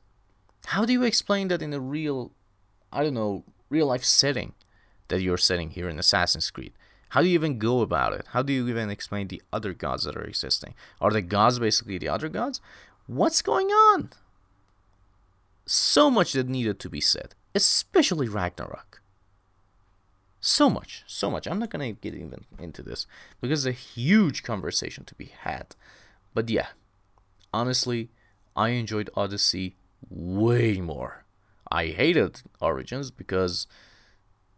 How 0.65 0.83
do 0.83 0.93
you 0.93 1.03
explain 1.03 1.47
that 1.49 1.61
in 1.61 1.73
a 1.73 1.79
real, 1.79 2.31
I 2.91 3.03
don't 3.03 3.13
know, 3.13 3.43
real 3.69 3.87
life 3.87 4.03
setting 4.03 4.53
that 5.09 5.21
you're 5.21 5.37
setting 5.37 5.69
here 5.71 5.87
in 5.87 5.99
Assassin's 5.99 6.49
Creed? 6.49 6.73
How 7.09 7.21
do 7.21 7.27
you 7.27 7.35
even 7.35 7.59
go 7.59 7.81
about 7.81 8.13
it? 8.13 8.25
How 8.29 8.41
do 8.41 8.51
you 8.51 8.67
even 8.67 8.89
explain 8.89 9.27
the 9.27 9.41
other 9.53 9.73
gods 9.73 10.03
that 10.03 10.15
are 10.15 10.23
existing? 10.23 10.73
Are 10.99 11.11
the 11.11 11.21
gods 11.21 11.59
basically 11.59 11.97
the 11.97 12.09
other 12.09 12.29
gods? 12.29 12.59
What's 13.05 13.41
going 13.41 13.67
on? 13.67 14.09
So 15.65 16.09
much 16.09 16.33
that 16.33 16.49
needed 16.49 16.79
to 16.79 16.89
be 16.89 17.01
said, 17.01 17.35
especially 17.53 18.27
Ragnarok. 18.27 19.01
So 20.41 20.69
much, 20.69 21.03
so 21.05 21.29
much. 21.29 21.47
I'm 21.47 21.59
not 21.59 21.69
gonna 21.69 21.91
get 21.91 22.15
even 22.15 22.45
into 22.57 22.81
this 22.81 23.07
because 23.41 23.65
it's 23.65 23.77
a 23.77 23.79
huge 23.79 24.43
conversation 24.43 25.03
to 25.05 25.15
be 25.15 25.31
had. 25.41 25.75
But 26.33 26.49
yeah, 26.49 26.67
honestly, 27.53 28.09
I 28.55 28.69
enjoyed 28.69 29.09
Odyssey 29.15 29.75
way 30.09 30.79
more. 30.79 31.25
I 31.71 31.87
hated 31.87 32.41
Origins 32.61 33.11
because 33.11 33.67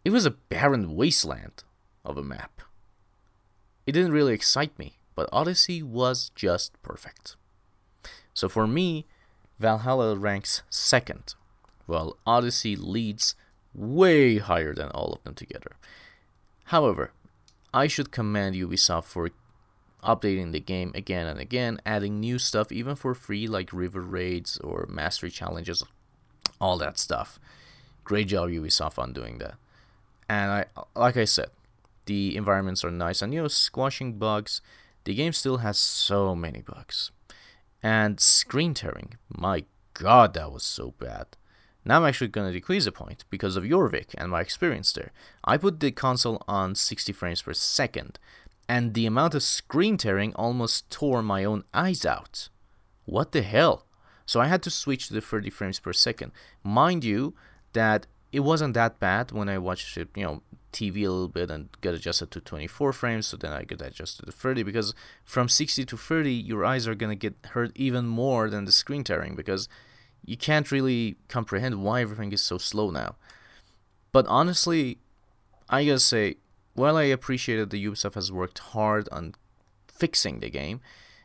it 0.06 0.12
was 0.12 0.26
a 0.26 0.32
barren 0.32 0.96
wasteland 0.96 1.64
of 2.06 2.18
a 2.18 2.24
map. 2.24 2.62
It 3.86 3.94
didn't 3.94 4.14
really 4.14 4.34
excite 4.34 4.78
me, 4.78 4.98
but 5.16 5.30
Odyssey 5.32 5.82
was 5.82 6.32
just 6.36 6.82
perfect. 6.82 7.36
So 8.34 8.48
for 8.48 8.68
me, 8.68 9.06
Valhalla 9.60 10.16
ranks 10.16 10.62
second, 10.70 11.36
while 11.86 12.18
Odyssey 12.26 12.76
leads 12.76 13.36
way 13.74 14.38
higher 14.38 14.74
than 14.74 14.90
all 14.90 15.14
of 15.14 15.24
them 15.24 15.34
together. 15.34 15.76
However, 16.66 17.12
I 17.74 17.88
should 17.88 18.12
commend 18.12 18.56
Ubisoft 18.56 19.06
for 19.06 19.30
updating 20.04 20.52
the 20.52 20.60
game 20.60 20.92
again 20.96 21.28
and 21.28 21.40
again, 21.40 21.80
adding 21.86 22.20
new 22.20 22.40
stuff 22.40 22.72
even 22.72 22.96
for 22.96 23.14
free 23.14 23.48
like 23.48 23.72
river 23.72 24.02
raids 24.02 24.58
or 24.58 24.88
mastery 24.90 25.30
challenges, 25.30 25.84
all 26.60 26.78
that 26.78 26.98
stuff. 26.98 27.40
Great 28.04 28.28
job 28.28 28.50
Ubisoft 28.50 28.98
on 28.98 29.14
doing 29.14 29.38
that. 29.38 29.56
And 30.28 30.52
I 30.52 30.66
like 30.96 31.18
I 31.18 31.26
said, 31.26 31.50
the 32.06 32.36
environments 32.36 32.84
are 32.84 32.92
nice 32.92 33.22
and 33.22 33.34
you 33.34 33.42
know 33.42 33.48
squashing 33.48 34.18
bugs. 34.18 34.62
The 35.04 35.16
game 35.16 35.34
still 35.34 35.58
has 35.58 35.78
so 35.78 36.36
many 36.36 36.62
bugs. 36.62 37.12
And 37.84 38.20
screen 38.20 38.74
tearing, 38.76 39.16
my 39.28 39.66
god, 39.94 40.36
that 40.36 40.52
was 40.52 40.64
so 40.64 40.94
bad. 41.00 41.26
Now 41.84 41.98
I'm 41.98 42.08
actually 42.08 42.28
going 42.28 42.48
to 42.48 42.54
decrease 42.54 42.86
a 42.86 42.92
point 42.92 43.26
because 43.30 43.56
of 43.56 43.64
Jorvik 43.64 44.14
and 44.18 44.30
my 44.32 44.42
experience 44.42 44.92
there. 44.94 45.12
I 45.44 45.58
put 45.58 45.80
the 45.80 45.92
console 45.92 46.44
on 46.48 46.76
60 46.76 47.12
frames 47.14 47.42
per 47.42 47.54
second, 47.54 48.20
and 48.70 48.94
the 48.94 49.06
amount 49.06 49.36
of 49.36 49.44
screen 49.44 49.98
tearing 49.98 50.34
almost 50.36 50.90
tore 50.90 51.22
my 51.22 51.44
own 51.44 51.64
eyes 51.74 52.06
out. 52.06 52.50
What 53.06 53.32
the 53.32 53.42
hell? 53.42 53.86
So 54.26 54.40
I 54.40 54.48
had 54.48 54.62
to 54.64 54.70
switch 54.70 55.08
to 55.08 55.14
the 55.14 55.22
30 55.22 55.50
frames 55.50 55.80
per 55.80 55.92
second. 55.92 56.32
Mind 56.64 57.04
you, 57.04 57.34
that 57.74 58.08
it 58.32 58.42
wasn't 58.42 58.76
that 58.76 59.00
bad 59.00 59.32
when 59.32 59.50
I 59.50 59.58
watched 59.58 59.98
it, 59.98 60.10
you 60.16 60.24
know, 60.24 60.42
TV 60.72 60.98
a 61.06 61.12
little 61.12 61.28
bit 61.28 61.52
and 61.52 61.70
got 61.82 61.96
adjusted 61.96 62.32
to 62.32 62.40
24 62.40 62.94
frames, 62.94 63.28
so 63.28 63.38
then 63.38 63.52
I 63.52 63.64
got 63.64 63.82
adjusted 63.82 64.26
to 64.26 64.32
30 64.32 64.64
because 64.64 64.94
from 65.26 65.50
60 65.50 65.84
to 65.86 65.98
30, 65.98 66.32
your 66.32 66.64
eyes 66.64 66.88
are 66.88 66.96
gonna 66.96 67.16
get 67.16 67.36
hurt 67.50 67.72
even 67.76 68.08
more 68.08 68.50
than 68.50 68.64
the 68.66 68.72
screen 68.72 69.04
tearing 69.04 69.36
because 69.36 69.68
you 70.26 70.38
can't 70.38 70.72
really 70.72 71.18
comprehend 71.28 71.84
why 71.84 72.02
everything 72.02 72.32
is 72.32 72.42
so 72.42 72.58
slow 72.58 72.92
now. 72.92 73.16
But 74.12 74.26
honestly, 74.28 75.00
I 75.70 75.86
gotta 75.86 76.00
say, 76.00 76.36
while 76.74 76.98
I 76.98 77.04
appreciated 77.04 77.70
that 77.70 77.78
Ubisoft 77.78 78.16
has 78.16 78.32
worked 78.32 78.60
hard 78.60 79.08
on 79.12 79.36
fixing 79.88 80.40
the 80.40 80.50
game, 80.50 80.82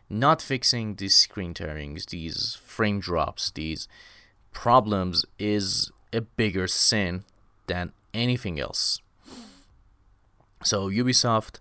not 0.08 0.40
fixing 0.40 0.94
these 0.94 1.16
screen 1.16 1.54
tearings, 1.54 2.06
these 2.06 2.58
frame 2.64 3.00
drops, 3.00 3.50
these 3.50 3.88
problems 4.52 5.24
is 5.38 5.90
a 6.12 6.20
bigger 6.20 6.66
sin 6.66 7.24
than 7.66 7.92
anything 8.14 8.58
else. 8.60 9.00
So 10.62 10.88
Ubisoft, 10.88 11.60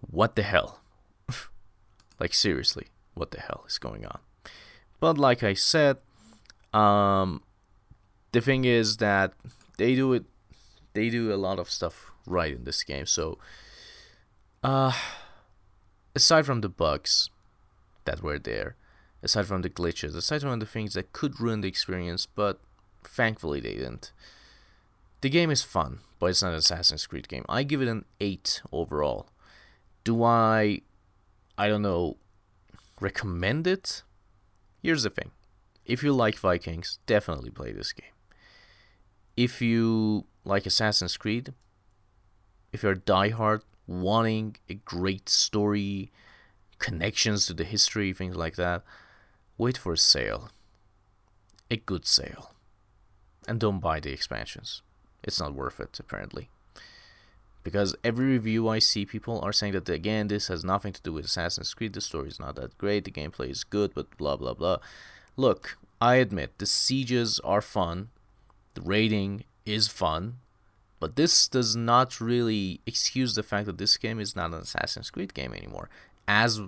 what 0.00 0.36
the 0.36 0.42
hell? 0.42 0.80
like 2.20 2.34
seriously, 2.34 2.88
what 3.14 3.30
the 3.30 3.40
hell 3.40 3.64
is 3.66 3.78
going 3.78 4.04
on? 4.04 4.18
But 5.00 5.18
like 5.18 5.42
I 5.42 5.54
said, 5.54 5.98
um, 6.74 7.42
the 8.32 8.40
thing 8.40 8.64
is 8.64 8.96
that 8.98 9.32
they 9.78 9.94
do 9.94 10.12
it, 10.12 10.24
they 10.92 11.08
do 11.08 11.32
a 11.32 11.36
lot 11.36 11.58
of 11.58 11.70
stuff 11.70 12.10
right 12.26 12.52
in 12.52 12.64
this 12.64 12.82
game. 12.82 13.06
So, 13.06 13.38
uh, 14.62 14.92
aside 16.14 16.46
from 16.46 16.60
the 16.60 16.68
bugs 16.68 17.30
that 18.04 18.22
were 18.22 18.38
there, 18.38 18.76
aside 19.22 19.46
from 19.46 19.62
the 19.62 19.70
glitches, 19.70 20.16
aside 20.16 20.40
from 20.42 20.58
the 20.58 20.66
things 20.66 20.94
that 20.94 21.12
could 21.12 21.40
ruin 21.40 21.60
the 21.60 21.68
experience, 21.68 22.26
but 22.26 22.60
thankfully 23.04 23.60
they 23.60 23.74
didn't. 23.74 24.12
The 25.20 25.30
game 25.30 25.50
is 25.50 25.62
fun, 25.62 26.00
but 26.18 26.26
it's 26.26 26.42
not 26.42 26.52
an 26.52 26.58
Assassin's 26.58 27.06
Creed 27.06 27.28
game. 27.28 27.44
I 27.48 27.62
give 27.62 27.80
it 27.80 27.88
an 27.88 28.04
8 28.20 28.62
overall. 28.72 29.28
Do 30.02 30.22
I, 30.22 30.82
I 31.56 31.68
don't 31.68 31.82
know, 31.82 32.16
recommend 33.00 33.66
it? 33.66 34.02
Here's 34.82 35.04
the 35.04 35.10
thing 35.10 35.30
if 35.84 36.02
you 36.02 36.12
like 36.12 36.38
Vikings, 36.38 36.98
definitely 37.06 37.50
play 37.50 37.72
this 37.72 37.92
game. 37.92 38.06
If 39.36 39.60
you 39.60 40.26
like 40.44 40.66
Assassin's 40.66 41.16
Creed, 41.16 41.52
if 42.72 42.82
you're 42.82 42.94
diehard, 42.94 43.62
wanting 43.86 44.56
a 44.68 44.74
great 44.74 45.28
story, 45.28 46.10
connections 46.78 47.46
to 47.46 47.54
the 47.54 47.64
history, 47.64 48.12
things 48.12 48.36
like 48.36 48.56
that, 48.56 48.82
wait 49.58 49.78
for 49.78 49.92
a 49.92 49.98
sale. 49.98 50.50
A 51.70 51.76
good 51.76 52.06
sale. 52.06 52.52
And 53.46 53.60
don't 53.60 53.80
buy 53.80 54.00
the 54.00 54.12
expansions. 54.12 54.82
It's 55.22 55.40
not 55.40 55.54
worth 55.54 55.80
it, 55.80 55.98
apparently. 55.98 56.50
Because 57.62 57.96
every 58.04 58.26
review 58.26 58.68
I 58.68 58.78
see, 58.78 59.06
people 59.06 59.40
are 59.40 59.52
saying 59.52 59.72
that, 59.72 59.88
again, 59.88 60.28
this 60.28 60.48
has 60.48 60.64
nothing 60.64 60.92
to 60.92 61.02
do 61.02 61.12
with 61.12 61.24
Assassin's 61.24 61.72
Creed. 61.72 61.94
The 61.94 62.00
story 62.00 62.28
is 62.28 62.38
not 62.38 62.56
that 62.56 62.76
great. 62.76 63.04
The 63.04 63.10
gameplay 63.10 63.50
is 63.50 63.64
good, 63.64 63.94
but 63.94 64.16
blah, 64.18 64.36
blah, 64.36 64.54
blah. 64.54 64.78
Look, 65.36 65.78
I 66.00 66.16
admit, 66.16 66.58
the 66.58 66.66
sieges 66.66 67.40
are 67.40 67.60
fun. 67.60 68.08
The 68.74 68.82
raiding 68.82 69.44
is 69.64 69.88
fun. 69.88 70.36
But 71.00 71.16
this 71.16 71.48
does 71.48 71.76
not 71.76 72.20
really 72.20 72.80
excuse 72.86 73.34
the 73.34 73.42
fact 73.42 73.66
that 73.66 73.78
this 73.78 73.96
game 73.96 74.18
is 74.18 74.34
not 74.34 74.52
an 74.52 74.60
Assassin's 74.60 75.10
Creed 75.10 75.34
game 75.34 75.52
anymore, 75.52 75.90
as 76.26 76.62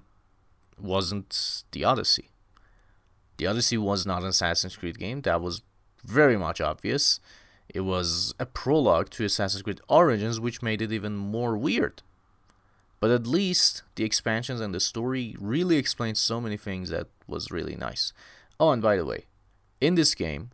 wasn't 0.79 1.65
the 1.73 1.85
Odyssey. 1.85 2.31
The 3.39 3.47
Odyssey 3.47 3.79
was 3.79 4.05
not 4.05 4.23
an 4.23 4.29
Assassin's 4.29 4.77
Creed 4.77 4.99
game. 4.99 5.23
That 5.23 5.41
was 5.41 5.63
very 6.05 6.37
much 6.37 6.61
obvious. 6.61 7.21
It 7.69 7.81
was 7.81 8.35
a 8.39 8.47
prologue 8.47 9.11
to 9.11 9.25
Assassin's 9.25 9.63
Creed 9.63 9.81
Origins, 9.89 10.39
which 10.39 10.63
made 10.63 10.83
it 10.83 10.93
even 10.93 11.17
more 11.17 11.57
weird. 11.57 12.03
But 13.01 13.11
at 13.11 13.27
least 13.27 13.83
the 13.95 14.05
expansions 14.05 14.61
and 14.61 14.75
the 14.75 14.81
story 14.81 15.37
really 15.39 15.77
explained 15.77 16.19
so 16.19 16.41
many 16.41 16.57
things 16.57 16.91
that 16.91 17.09
was 17.27 17.51
really 17.51 17.77
nice. 17.77 18.13
Oh, 18.59 18.71
and 18.71 18.83
by 18.83 18.97
the 18.97 19.05
way, 19.05 19.27
in 19.81 19.95
this 19.95 20.15
game, 20.15 20.51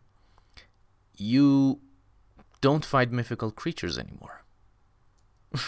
you 1.15 1.79
don't 2.61 2.85
fight 2.85 3.11
mythical 3.11 3.51
creatures 3.51 3.97
anymore. 3.97 4.43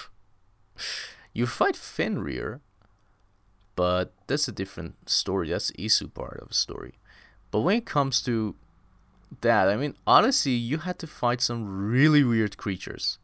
you 1.34 1.46
fight 1.46 1.76
Fenrir, 1.76 2.62
but 3.76 4.14
that's 4.28 4.48
a 4.48 4.52
different 4.52 5.10
story. 5.10 5.50
That's 5.50 5.72
Isu 5.72 6.14
part 6.14 6.40
of 6.42 6.50
the 6.50 6.54
story. 6.54 6.96
But 7.52 7.62
when 7.62 7.78
it 7.78 7.86
comes 7.86 8.22
to 8.24 8.56
that, 9.42 9.70
I 9.70 9.76
mean, 9.76 9.96
Odyssey, 10.06 10.52
you 10.52 10.80
had 10.80 11.00
to 11.00 11.08
fight 11.08 11.42
some 11.42 11.90
really 11.90 12.24
weird 12.24 12.58
creatures. 12.58 13.18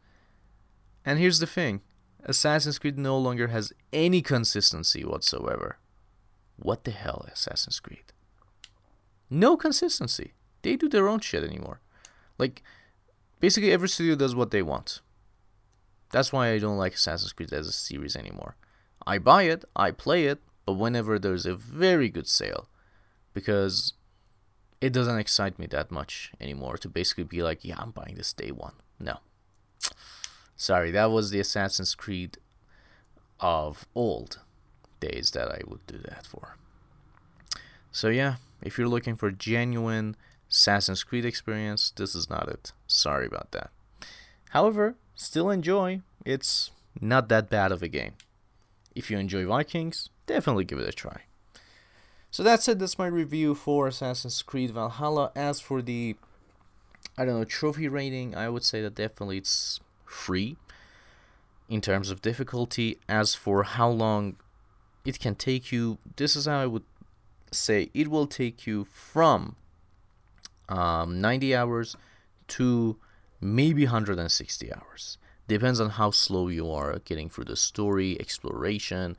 And 1.04 1.18
here's 1.18 1.38
the 1.38 1.46
thing 1.46 1.80
Assassin's 2.24 2.78
Creed 2.78 2.98
no 2.98 3.18
longer 3.18 3.48
has 3.48 3.72
any 3.92 4.22
consistency 4.22 5.04
whatsoever. 5.04 5.78
What 6.56 6.84
the 6.84 6.92
hell, 6.92 7.26
Assassin's 7.32 7.80
Creed? 7.80 8.11
No 9.32 9.56
consistency. 9.56 10.32
They 10.62 10.76
do 10.76 10.88
their 10.88 11.08
own 11.08 11.20
shit 11.20 11.42
anymore. 11.42 11.80
Like, 12.38 12.62
Basically, 13.42 13.72
every 13.72 13.88
studio 13.88 14.14
does 14.14 14.36
what 14.36 14.52
they 14.52 14.62
want. 14.62 15.00
That's 16.12 16.32
why 16.32 16.52
I 16.52 16.58
don't 16.60 16.78
like 16.78 16.94
Assassin's 16.94 17.32
Creed 17.32 17.52
as 17.52 17.66
a 17.66 17.72
series 17.72 18.14
anymore. 18.14 18.54
I 19.04 19.18
buy 19.18 19.42
it, 19.42 19.64
I 19.74 19.90
play 19.90 20.26
it, 20.26 20.38
but 20.64 20.74
whenever 20.74 21.18
there's 21.18 21.44
a 21.44 21.56
very 21.56 22.08
good 22.08 22.28
sale, 22.28 22.68
because 23.34 23.94
it 24.80 24.92
doesn't 24.92 25.18
excite 25.18 25.58
me 25.58 25.66
that 25.66 25.90
much 25.90 26.30
anymore 26.40 26.76
to 26.76 26.88
basically 26.88 27.24
be 27.24 27.42
like, 27.42 27.64
yeah, 27.64 27.74
I'm 27.78 27.90
buying 27.90 28.14
this 28.14 28.32
day 28.32 28.52
one. 28.52 28.74
No. 29.00 29.18
Sorry, 30.56 30.92
that 30.92 31.10
was 31.10 31.30
the 31.32 31.40
Assassin's 31.40 31.96
Creed 31.96 32.38
of 33.40 33.88
old 33.96 34.38
days 35.00 35.32
that 35.32 35.48
I 35.48 35.62
would 35.66 35.84
do 35.88 35.98
that 35.98 36.26
for. 36.26 36.54
So, 37.90 38.06
yeah, 38.06 38.36
if 38.62 38.78
you're 38.78 38.88
looking 38.88 39.16
for 39.16 39.30
genuine 39.30 40.16
Assassin's 40.50 41.02
Creed 41.04 41.24
experience, 41.24 41.92
this 41.96 42.14
is 42.14 42.28
not 42.28 42.48
it. 42.48 42.72
Sorry 42.86 43.26
about 43.26 43.52
that. 43.52 43.70
However, 44.50 44.96
still 45.14 45.50
enjoy. 45.50 46.00
It's 46.24 46.70
not 47.00 47.28
that 47.30 47.48
bad 47.48 47.72
of 47.72 47.82
a 47.82 47.88
game. 47.88 48.12
If 48.94 49.10
you 49.10 49.18
enjoy 49.18 49.46
Vikings, 49.46 50.10
definitely 50.26 50.64
give 50.64 50.78
it 50.78 50.88
a 50.88 50.92
try. 50.92 51.22
So 52.30 52.42
that's 52.42 52.68
it. 52.68 52.78
That's 52.78 52.98
my 52.98 53.06
review 53.06 53.54
for 53.54 53.88
Assassin's 53.88 54.42
Creed 54.42 54.70
Valhalla. 54.70 55.32
As 55.34 55.60
for 55.60 55.82
the, 55.82 56.16
I 57.16 57.24
don't 57.24 57.38
know, 57.38 57.44
trophy 57.44 57.88
rating, 57.88 58.34
I 58.34 58.48
would 58.48 58.64
say 58.64 58.82
that 58.82 58.94
definitely 58.94 59.38
it's 59.38 59.80
free. 60.06 60.56
in 61.68 61.80
terms 61.80 62.10
of 62.10 62.20
difficulty. 62.20 62.98
As 63.08 63.34
for 63.34 63.62
how 63.62 63.88
long 63.88 64.36
it 65.04 65.18
can 65.18 65.34
take 65.34 65.72
you, 65.72 65.98
this 66.16 66.36
is 66.36 66.46
how 66.46 66.60
I 66.60 66.66
would 66.66 66.82
say 67.52 67.90
it 67.94 68.08
will 68.08 68.26
take 68.26 68.66
you 68.66 68.84
from 68.84 69.56
um, 70.68 71.20
90 71.20 71.54
hours 71.54 71.96
to 72.48 72.96
maybe 73.40 73.84
160 73.84 74.72
hours. 74.72 75.18
Depends 75.48 75.80
on 75.80 75.90
how 75.90 76.10
slow 76.10 76.48
you 76.48 76.70
are 76.70 76.98
getting 77.04 77.28
through 77.28 77.44
the 77.44 77.56
story, 77.56 78.16
exploration, 78.20 79.16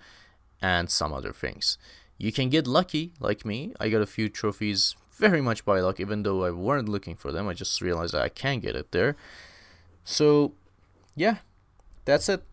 and 0.61 0.89
some 0.89 1.13
other 1.13 1.33
things. 1.33 1.77
You 2.17 2.31
can 2.31 2.49
get 2.49 2.65
lucky, 2.67 3.13
like 3.19 3.45
me. 3.45 3.73
I 3.79 3.89
got 3.89 4.01
a 4.01 4.07
few 4.07 4.29
trophies 4.29 4.95
very 5.17 5.41
much 5.41 5.65
by 5.65 5.79
luck, 5.79 5.99
even 5.99 6.23
though 6.23 6.43
I 6.43 6.51
weren't 6.51 6.89
looking 6.89 7.15
for 7.15 7.31
them. 7.31 7.47
I 7.47 7.53
just 7.53 7.81
realized 7.81 8.15
I 8.15 8.29
can 8.29 8.59
get 8.59 8.75
it 8.75 8.91
there. 8.91 9.15
So, 10.03 10.53
yeah, 11.15 11.37
that's 12.05 12.29
it. 12.29 12.43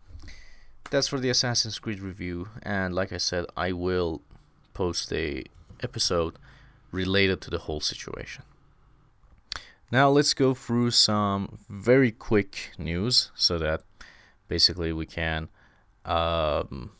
That's 0.89 1.07
for 1.07 1.19
the 1.19 1.29
Assassin's 1.29 1.79
Creed 1.79 2.01
review. 2.01 2.49
And 2.61 2.93
like 2.93 3.13
I 3.13 3.17
said, 3.17 3.45
I 3.55 3.71
will 3.71 4.21
post 4.73 5.11
a 5.13 5.45
episode 5.83 6.37
related 6.91 7.41
to 7.41 7.49
the 7.49 7.59
whole 7.59 7.79
situation. 7.79 8.43
Now 9.91 10.09
let's 10.09 10.33
go 10.33 10.53
through 10.53 10.91
some 10.91 11.59
very 11.69 12.11
quick 12.11 12.71
news 12.77 13.31
so 13.35 13.57
that 13.57 13.81
basically 14.47 14.93
we 14.93 15.05
can 15.05 15.49
um, 16.05 16.91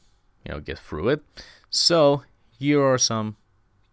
you 0.46 0.52
know 0.52 0.60
get 0.60 0.80
through 0.80 1.10
it. 1.10 1.24
So 1.70 2.24
here 2.58 2.82
are 2.84 2.98
some 2.98 3.38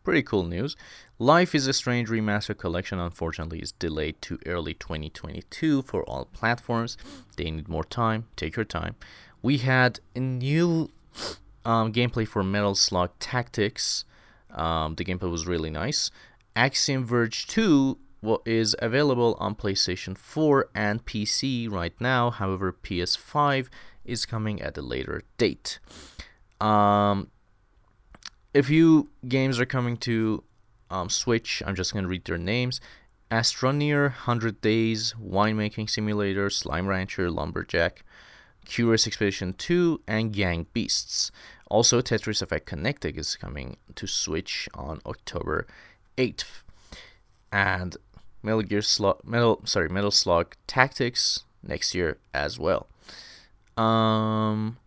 pretty 0.03 0.23
cool 0.23 0.43
news. 0.43 0.77
Life 1.21 1.55
is 1.55 1.67
a 1.67 1.73
Strange 1.73 2.09
Remaster 2.09 2.57
Collection 2.57 2.99
unfortunately 2.99 3.61
is 3.61 3.73
delayed 3.73 4.21
to 4.23 4.39
early 4.47 4.75
2022 4.75 5.83
for 5.83 6.03
all 6.05 6.27
platforms. 6.27 6.97
They 7.37 7.51
need 7.51 7.69
more 7.69 7.85
time. 7.85 8.27
Take 8.37 8.57
your 8.57 8.65
time. 8.65 8.97
We 9.43 9.59
had 9.59 10.01
a 10.17 10.21
new 10.21 10.91
um, 11.65 11.93
gameplay 11.93 12.27
for 12.27 12.43
Metal 12.43 12.75
Slug 12.75 13.11
Tactics. 13.21 14.05
Um, 14.51 14.95
the 14.95 15.05
gameplay 15.05 15.31
was 15.31 15.47
really 15.47 15.71
nice. 15.71 16.11
Axiom 16.57 17.05
Verge 17.05 17.47
2 17.47 17.99
is 18.45 18.75
available 18.81 19.37
on 19.39 19.55
PlayStation 19.55 20.17
4 20.17 20.71
and 20.75 21.05
PC 21.05 21.71
right 21.71 21.95
now. 22.01 22.31
However, 22.31 22.73
PS5 22.73 23.69
is 24.05 24.27
coming 24.27 24.61
at 24.61 24.77
a 24.77 24.83
later 24.83 25.23
date. 25.37 25.79
Um, 26.61 27.31
a 28.55 28.63
few 28.63 29.11
games 29.27 29.61
are 29.61 29.67
coming 29.67 29.97
to 29.99 30.43
um, 30.91 31.09
Switch. 31.09 31.63
I'm 31.65 31.77
just 31.77 31.93
going 31.93 32.05
to 32.05 32.09
read 32.09 32.25
their 32.25 32.39
names. 32.39 32.81
Astroneer, 33.31 34.05
100 34.05 34.61
Days, 34.61 35.15
Winemaking 35.23 35.91
Simulator, 35.91 36.49
Slime 36.49 36.87
Rancher, 36.87 37.31
Lumberjack, 37.31 38.03
Curious 38.65 39.07
Expedition 39.07 39.53
2, 39.53 40.03
and 40.09 40.33
Gang 40.33 40.67
Beasts. 40.73 41.31
Also, 41.69 42.01
Tetris 42.01 42.43
Effect 42.43 42.67
Connected 42.67 43.17
is 43.19 43.37
coming 43.37 43.77
to 43.95 44.07
Switch 44.07 44.69
on 44.75 45.01
October 45.05 45.67
8th. 46.17 46.63
And 47.53 47.97
Metal 48.43 48.63
Gear 48.63 48.83
Slug, 48.83 49.21
Metal, 49.25 49.61
sorry, 49.65 49.89
Metal 49.89 50.11
Slug 50.11 50.55
Tactics 50.67 51.45
next 51.63 51.95
year 51.95 52.19
as 52.33 52.59
well. 52.59 52.87
Um, 53.77 54.79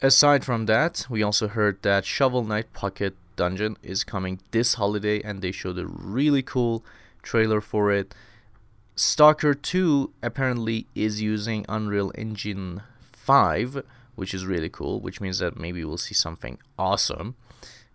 aside 0.00 0.44
from 0.44 0.66
that, 0.66 1.06
we 1.08 1.22
also 1.22 1.48
heard 1.48 1.82
that 1.82 2.04
Shovel 2.04 2.44
Knight 2.44 2.72
Pocket 2.72 3.14
Dungeon 3.36 3.76
is 3.82 4.04
coming 4.04 4.40
this 4.50 4.74
holiday, 4.74 5.20
and 5.22 5.40
they 5.40 5.52
showed 5.52 5.78
a 5.78 5.86
really 5.86 6.42
cool 6.42 6.84
trailer 7.22 7.60
for 7.60 7.90
it. 7.92 8.14
Stalker 8.94 9.54
2 9.54 10.12
apparently 10.22 10.86
is 10.94 11.22
using 11.22 11.64
Unreal 11.68 12.12
Engine 12.14 12.82
5, 13.12 13.82
which 14.14 14.34
is 14.34 14.46
really 14.46 14.68
cool, 14.68 15.00
which 15.00 15.20
means 15.20 15.38
that 15.38 15.58
maybe 15.58 15.84
we'll 15.84 15.98
see 15.98 16.14
something 16.14 16.58
awesome 16.78 17.34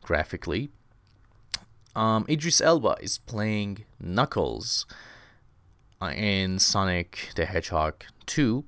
graphically. 0.01 0.69
Um, 1.95 2.25
Idris 2.29 2.61
Elba 2.61 2.97
is 3.01 3.17
playing 3.17 3.85
Knuckles 3.99 4.85
in 6.01 6.59
Sonic 6.59 7.29
the 7.35 7.45
Hedgehog 7.45 8.03
2. 8.27 8.63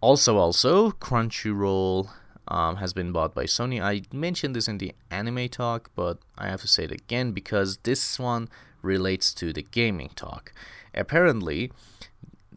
Also, 0.00 0.36
also, 0.36 0.90
Crunchyroll 0.90 2.10
um, 2.48 2.76
has 2.76 2.92
been 2.92 3.12
bought 3.12 3.34
by 3.34 3.44
Sony. 3.44 3.80
I 3.80 4.02
mentioned 4.14 4.54
this 4.54 4.68
in 4.68 4.78
the 4.78 4.92
anime 5.10 5.48
talk, 5.48 5.90
but 5.94 6.18
I 6.36 6.48
have 6.48 6.60
to 6.62 6.68
say 6.68 6.84
it 6.84 6.92
again 6.92 7.32
because 7.32 7.78
this 7.84 8.18
one 8.18 8.48
relates 8.82 9.32
to 9.34 9.52
the 9.52 9.62
gaming 9.62 10.10
talk. 10.14 10.52
Apparently, 10.92 11.72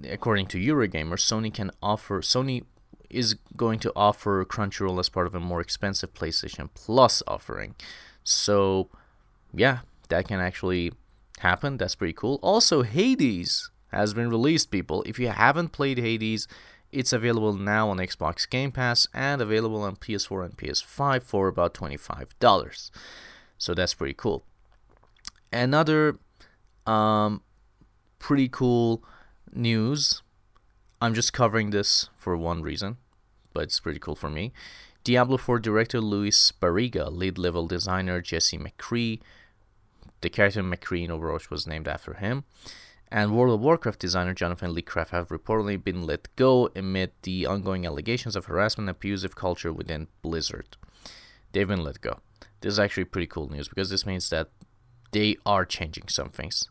according 0.10 0.48
to 0.48 0.58
Eurogamer, 0.58 1.16
Sony 1.16 1.54
can 1.54 1.72
offer 1.82 2.22
Sony 2.22 2.64
is 3.10 3.36
going 3.55 3.80
to 3.80 3.91
offer 3.95 4.43
Crunchyroll 4.45 4.99
as 4.99 5.10
part 5.10 5.28
of 5.28 5.36
a 5.36 5.39
more 5.39 5.62
expensive 5.62 6.14
PlayStation 6.14 6.70
Plus 6.74 7.24
offering. 7.28 7.76
So, 8.24 8.89
yeah, 9.53 9.80
that 10.10 10.28
can 10.28 10.39
actually 10.39 10.91
happen. 11.39 11.78
That's 11.78 11.95
pretty 11.95 12.14
cool. 12.14 12.39
Also, 12.41 12.84
Hades 12.84 13.70
has 13.91 14.14
been 14.14 14.30
released, 14.30 14.72
people. 14.72 15.03
If 15.03 15.20
you 15.20 15.30
haven't 15.30 15.70
played 15.70 15.97
Hades, 15.97 16.47
it's 16.91 17.14
available 17.14 17.53
now 17.53 17.89
on 17.89 17.97
Xbox 17.97 18.49
Game 18.49 18.72
Pass 18.72 19.08
and 19.14 19.41
available 19.41 19.82
on 19.82 19.95
PS4 19.95 20.45
and 20.45 20.58
PS5 20.58 21.24
for 21.24 21.47
about 21.47 21.74
$25. 21.74 22.91
So 23.58 23.74
that's 23.74 23.93
pretty 23.93 24.14
cool. 24.14 24.43
Another 25.51 26.18
um, 26.86 27.41
pretty 28.20 28.49
cool 28.49 29.03
news. 29.53 30.22
I'm 31.00 31.14
just 31.14 31.32
covering 31.32 31.70
this 31.70 32.10
for 32.18 32.36
one 32.36 32.64
reason, 32.64 32.98
but 33.54 33.64
it's 33.64 33.80
pretty 33.80 34.00
cool 34.00 34.16
for 34.16 34.32
me. 34.32 34.52
Diablo 35.04 35.38
4 35.38 35.60
director 35.60 36.02
Luis 36.02 36.52
Barriga, 36.60 37.12
lead 37.12 37.38
level 37.38 37.68
designer 37.68 38.20
Jesse 38.20 38.58
McCree, 38.58 39.22
the 40.22 40.30
character 40.30 40.64
McCree 40.64 41.06
in 41.06 41.12
Overwatch 41.12 41.52
was 41.52 41.68
named 41.68 41.88
after 41.88 42.16
him, 42.16 42.45
and 43.12 43.36
World 43.36 43.54
of 43.54 43.62
Warcraft 43.62 44.00
designer 44.00 44.34
Jonathan 44.34 44.74
LeCraft 44.74 45.10
have 45.10 45.28
reportedly 45.30 45.82
been 45.82 46.06
let 46.06 46.36
go 46.36 46.70
amid 46.76 47.12
the 47.22 47.45
ongoing 47.45 47.86
allegations 47.86 48.36
of 48.36 48.45
harassment 48.45 48.89
and 48.89 48.98
abusive 48.98 49.36
culture 49.36 49.72
within 49.72 50.08
Blizzard. 50.24 50.78
They've 51.52 51.68
been 51.68 51.84
let 51.84 52.02
go. 52.02 52.20
This 52.62 52.74
is 52.74 52.80
actually 52.80 53.06
pretty 53.06 53.28
cool 53.28 53.50
news 53.50 53.68
because 53.70 53.91
this 53.91 54.06
means 54.06 54.32
that 54.32 54.50
they 55.12 55.38
are 55.45 55.64
changing 55.64 56.08
some 56.08 56.30
things. 56.30 56.70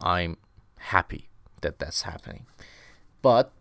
I'm 0.00 0.36
happy 0.78 1.30
that 1.62 1.78
that's 1.78 2.02
happening. 2.02 2.44
But 3.22 3.52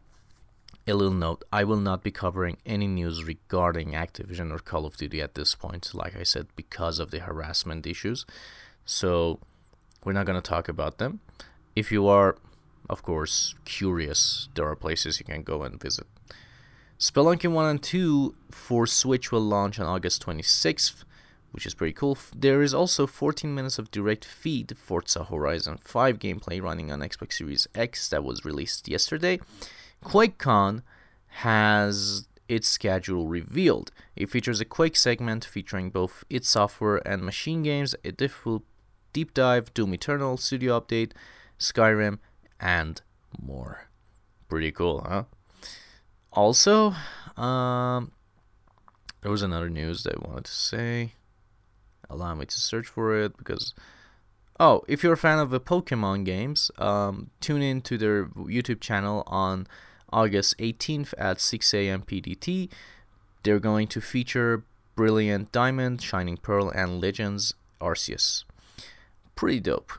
a 0.92 0.96
little 0.96 1.14
note 1.14 1.44
I 1.52 1.64
will 1.64 1.78
not 1.78 2.04
be 2.04 2.12
covering 2.12 2.58
any 2.66 2.88
news 2.88 3.24
regarding 3.24 3.94
Activision 3.94 4.52
or 4.52 4.60
Call 4.60 4.86
of 4.86 4.98
Duty 4.98 5.22
at 5.22 5.34
this 5.34 5.56
point, 5.56 5.94
like 5.96 6.16
I 6.16 6.24
said, 6.24 6.48
because 6.56 7.00
of 7.00 7.10
the 7.10 7.20
harassment 7.20 7.88
issues. 7.88 8.26
So 8.86 9.40
we're 10.04 10.14
not 10.14 10.26
going 10.28 10.40
to 10.40 10.48
talk 10.48 10.70
about 10.70 11.00
them. 11.00 11.22
If 11.76 11.92
you 11.92 12.08
are, 12.08 12.38
of 12.90 13.02
course, 13.02 13.56
curious, 13.66 14.50
there 14.54 14.68
are 14.68 14.76
places 14.76 15.20
you 15.20 15.26
can 15.26 15.42
go 15.42 15.64
and 15.64 15.82
visit. 15.82 16.06
Spelunky 17.00 17.52
1 17.52 17.66
and 17.66 17.82
2 17.82 18.36
for 18.52 18.86
Switch 18.86 19.32
will 19.32 19.42
launch 19.42 19.80
on 19.80 19.88
August 19.88 20.24
26th, 20.26 21.04
which 21.52 21.66
is 21.66 21.74
pretty 21.74 21.94
cool. 21.94 22.18
There 22.36 22.62
is 22.62 22.74
also 22.74 23.08
14 23.08 23.56
minutes 23.56 23.80
of 23.80 23.90
direct 23.90 24.26
feed 24.26 24.78
Forza 24.78 25.24
Horizon 25.24 25.80
5 25.82 26.20
gameplay 26.20 26.62
running 26.62 26.92
on 26.92 27.00
Xbox 27.00 27.34
Series 27.34 27.68
X 27.74 28.10
that 28.10 28.24
was 28.24 28.46
released 28.46 28.88
yesterday. 28.88 29.40
QuakeCon 30.04 30.84
has 31.28 32.28
its 32.48 32.68
schedule 32.68 33.28
revealed. 33.28 33.92
It 34.16 34.30
features 34.30 34.60
a 34.60 34.66
Quake 34.66 34.96
segment 34.96 35.46
featuring 35.46 35.90
both 35.90 36.24
id 36.30 36.46
Software 36.46 36.98
and 37.08 37.22
MachineGames, 37.22 37.96
a 38.04 38.62
deep 39.14 39.34
dive, 39.34 39.74
Doom 39.74 39.94
Eternal, 39.94 40.38
studio 40.38 40.80
update, 40.80 41.12
Skyrim, 41.60 42.20
and 42.60 43.02
more. 43.40 43.88
Pretty 44.50 44.72
cool, 44.72 45.06
huh? 45.08 45.24
Also, 46.34 46.94
um, 47.38 48.12
there 49.22 49.32
was 49.32 49.42
another 49.42 49.70
news 49.70 50.04
that 50.04 50.16
I 50.16 50.28
wanted 50.28 50.46
to 50.46 50.52
say. 50.52 51.14
Allow 52.10 52.36
me 52.36 52.46
to 52.46 52.60
search 52.60 52.88
for 52.88 53.16
it 53.16 53.38
because 53.38 53.74
Oh, 54.62 54.84
if 54.88 55.02
you're 55.02 55.14
a 55.14 55.18
fan 55.18 55.40
of 55.40 55.50
the 55.50 55.60
Pokemon 55.60 56.24
games, 56.24 56.70
um, 56.78 57.32
tune 57.40 57.64
in 57.64 57.82
to 57.82 57.98
their 57.98 58.26
YouTube 58.26 58.80
channel 58.80 59.24
on 59.26 59.66
August 60.12 60.58
18th 60.58 61.14
at 61.18 61.40
6 61.40 61.74
a.m. 61.74 62.02
PDT. 62.02 62.70
They're 63.44 63.60
going 63.60 63.88
to 63.88 64.02
feature 64.02 64.64
Brilliant 64.96 65.52
Diamond, 65.52 66.02
Shining 66.02 66.38
Pearl, 66.38 66.70
and 66.70 67.02
Legends 67.02 67.54
Arceus. 67.80 68.44
Pretty 69.36 69.60
dope. 69.60 69.94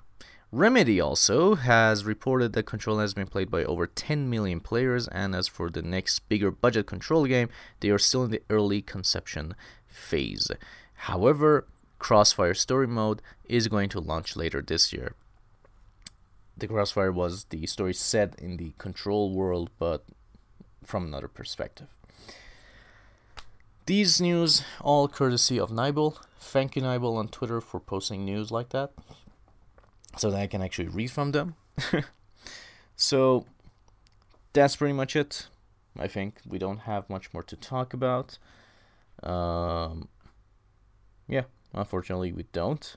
Remedy 0.53 1.01
also 1.01 1.55
has 1.55 2.05
reported 2.05 2.53
that 2.53 2.65
Control 2.65 2.99
has 2.99 3.15
been 3.15 3.27
played 3.27 3.51
by 3.51 3.65
over 3.65 3.87
10 3.87 4.29
million 4.29 4.61
players, 4.61 5.09
and 5.09 5.35
as 5.35 5.49
for 5.49 5.71
the 5.71 5.81
next 5.81 6.29
bigger 6.29 6.51
budget 6.51 6.87
Control 6.87 7.25
game, 7.25 7.49
they 7.81 7.89
are 7.89 7.99
still 7.99 8.25
in 8.25 8.31
the 8.31 8.43
early 8.51 8.83
conception 8.83 9.55
phase. 9.87 10.51
However, 10.95 11.67
Crossfire 11.99 12.53
Story 12.53 12.87
Mode 12.87 13.23
is 13.47 13.69
going 13.69 13.89
to 13.89 14.01
launch 14.01 14.37
later 14.37 14.61
this 14.61 14.93
year. 14.93 15.15
The 16.63 16.69
Crossfire 16.69 17.11
was 17.11 17.47
the 17.47 17.67
story 17.67 17.93
set 17.93 18.39
in 18.39 18.57
the 18.57 18.73
Control 18.79 19.33
world, 19.33 19.69
but 19.81 20.05
from 20.85 21.05
another 21.05 21.27
perspective. 21.27 21.89
These 23.87 24.21
news 24.21 24.63
all 24.81 25.09
courtesy 25.09 25.59
of 25.59 25.71
Nibel. 25.71 26.19
Thank 26.39 26.77
you, 26.77 26.83
Nibel, 26.83 27.17
on 27.17 27.27
Twitter 27.27 27.61
for 27.61 27.81
posting 27.81 28.25
news 28.25 28.53
like 28.53 28.69
that, 28.69 28.93
so 30.17 30.31
that 30.31 30.41
I 30.41 30.47
can 30.47 30.63
actually 30.63 30.87
read 30.87 31.11
from 31.11 31.33
them. 31.33 31.57
so 32.95 33.45
that's 34.53 34.77
pretty 34.77 34.95
much 34.95 35.17
it. 35.17 35.49
I 35.99 36.07
think 36.07 36.37
we 36.47 36.61
don't 36.61 36.83
have 36.83 37.11
much 37.11 37.35
more 37.35 37.43
to 37.43 37.57
talk 37.57 37.93
about. 37.93 38.39
Um, 39.21 40.09
yeah, 41.27 41.47
unfortunately, 41.75 42.31
we 42.31 42.45
don't. 42.53 42.95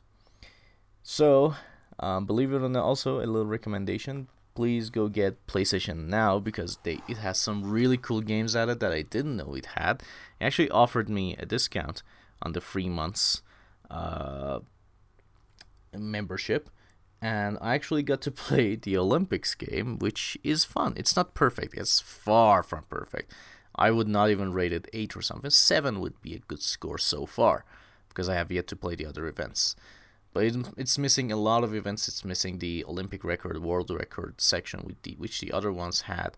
So, 1.01 1.55
um, 1.99 2.25
believe 2.25 2.51
it 2.53 2.61
or 2.61 2.69
not, 2.69 2.83
also 2.83 3.17
a 3.17 3.25
little 3.25 3.45
recommendation. 3.45 4.27
Please 4.53 4.89
go 4.89 5.09
get 5.09 5.45
PlayStation 5.47 6.07
Now 6.07 6.39
because 6.39 6.77
they 6.83 6.99
it 7.07 7.17
has 7.17 7.37
some 7.37 7.69
really 7.69 7.97
cool 7.97 8.21
games 8.21 8.55
at 8.55 8.69
it 8.69 8.79
that 8.79 8.91
I 8.91 9.01
didn't 9.01 9.37
know 9.37 9.53
it 9.53 9.65
had. 9.77 10.01
It 10.39 10.45
actually 10.45 10.69
offered 10.69 11.09
me 11.09 11.35
a 11.37 11.45
discount 11.45 12.03
on 12.41 12.53
the 12.53 12.61
free 12.61 12.89
months 12.89 13.41
uh, 13.89 14.59
membership, 15.93 16.69
and 17.21 17.57
I 17.61 17.75
actually 17.75 18.03
got 18.03 18.21
to 18.21 18.31
play 18.45 18.75
the 18.75 18.97
Olympics 18.97 19.55
game, 19.55 19.99
which 19.99 20.37
is 20.43 20.63
fun. 20.63 20.93
It's 20.95 21.15
not 21.15 21.33
perfect. 21.33 21.73
It's 21.75 21.99
far 21.99 22.63
from 22.63 22.83
perfect. 22.89 23.33
I 23.75 23.91
would 23.91 24.07
not 24.07 24.29
even 24.29 24.53
rate 24.53 24.71
it 24.71 24.87
8 24.93 25.17
or 25.17 25.21
something. 25.21 25.49
7 25.49 25.99
would 25.99 26.21
be 26.21 26.33
a 26.33 26.39
good 26.39 26.61
score 26.61 26.97
so 26.97 27.25
far 27.25 27.65
because 28.07 28.29
I 28.29 28.35
have 28.35 28.51
yet 28.51 28.67
to 28.67 28.75
play 28.75 28.95
the 28.95 29.05
other 29.05 29.27
events. 29.27 29.75
But 30.35 30.43
it's 30.75 30.97
missing 30.97 31.31
a 31.31 31.37
lot 31.37 31.63
of 31.63 31.73
events. 31.73 32.09
It's 32.09 32.25
missing 32.25 32.59
the 32.59 32.83
Olympic 32.83 33.23
record, 33.23 33.63
world 33.63 33.89
record 33.89 34.41
section, 34.41 34.83
with 34.85 35.01
the, 35.03 35.15
which 35.17 35.39
the 35.39 35.53
other 35.53 35.71
ones 35.71 36.01
had. 36.01 36.35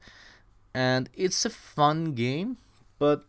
And 0.71 1.09
it's 1.15 1.45
a 1.45 1.49
fun 1.49 2.13
game, 2.13 2.57
but 2.99 3.25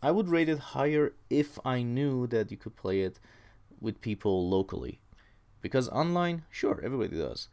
I 0.00 0.12
would 0.12 0.28
rate 0.28 0.48
it 0.48 0.60
higher 0.78 1.14
if 1.28 1.58
I 1.64 1.82
knew 1.82 2.28
that 2.28 2.52
you 2.52 2.56
could 2.56 2.76
play 2.76 3.00
it 3.00 3.18
with 3.80 4.00
people 4.00 4.48
locally. 4.48 5.00
Because 5.60 5.88
online, 5.88 6.44
sure, 6.50 6.80
everybody 6.84 7.16
does. 7.16 7.48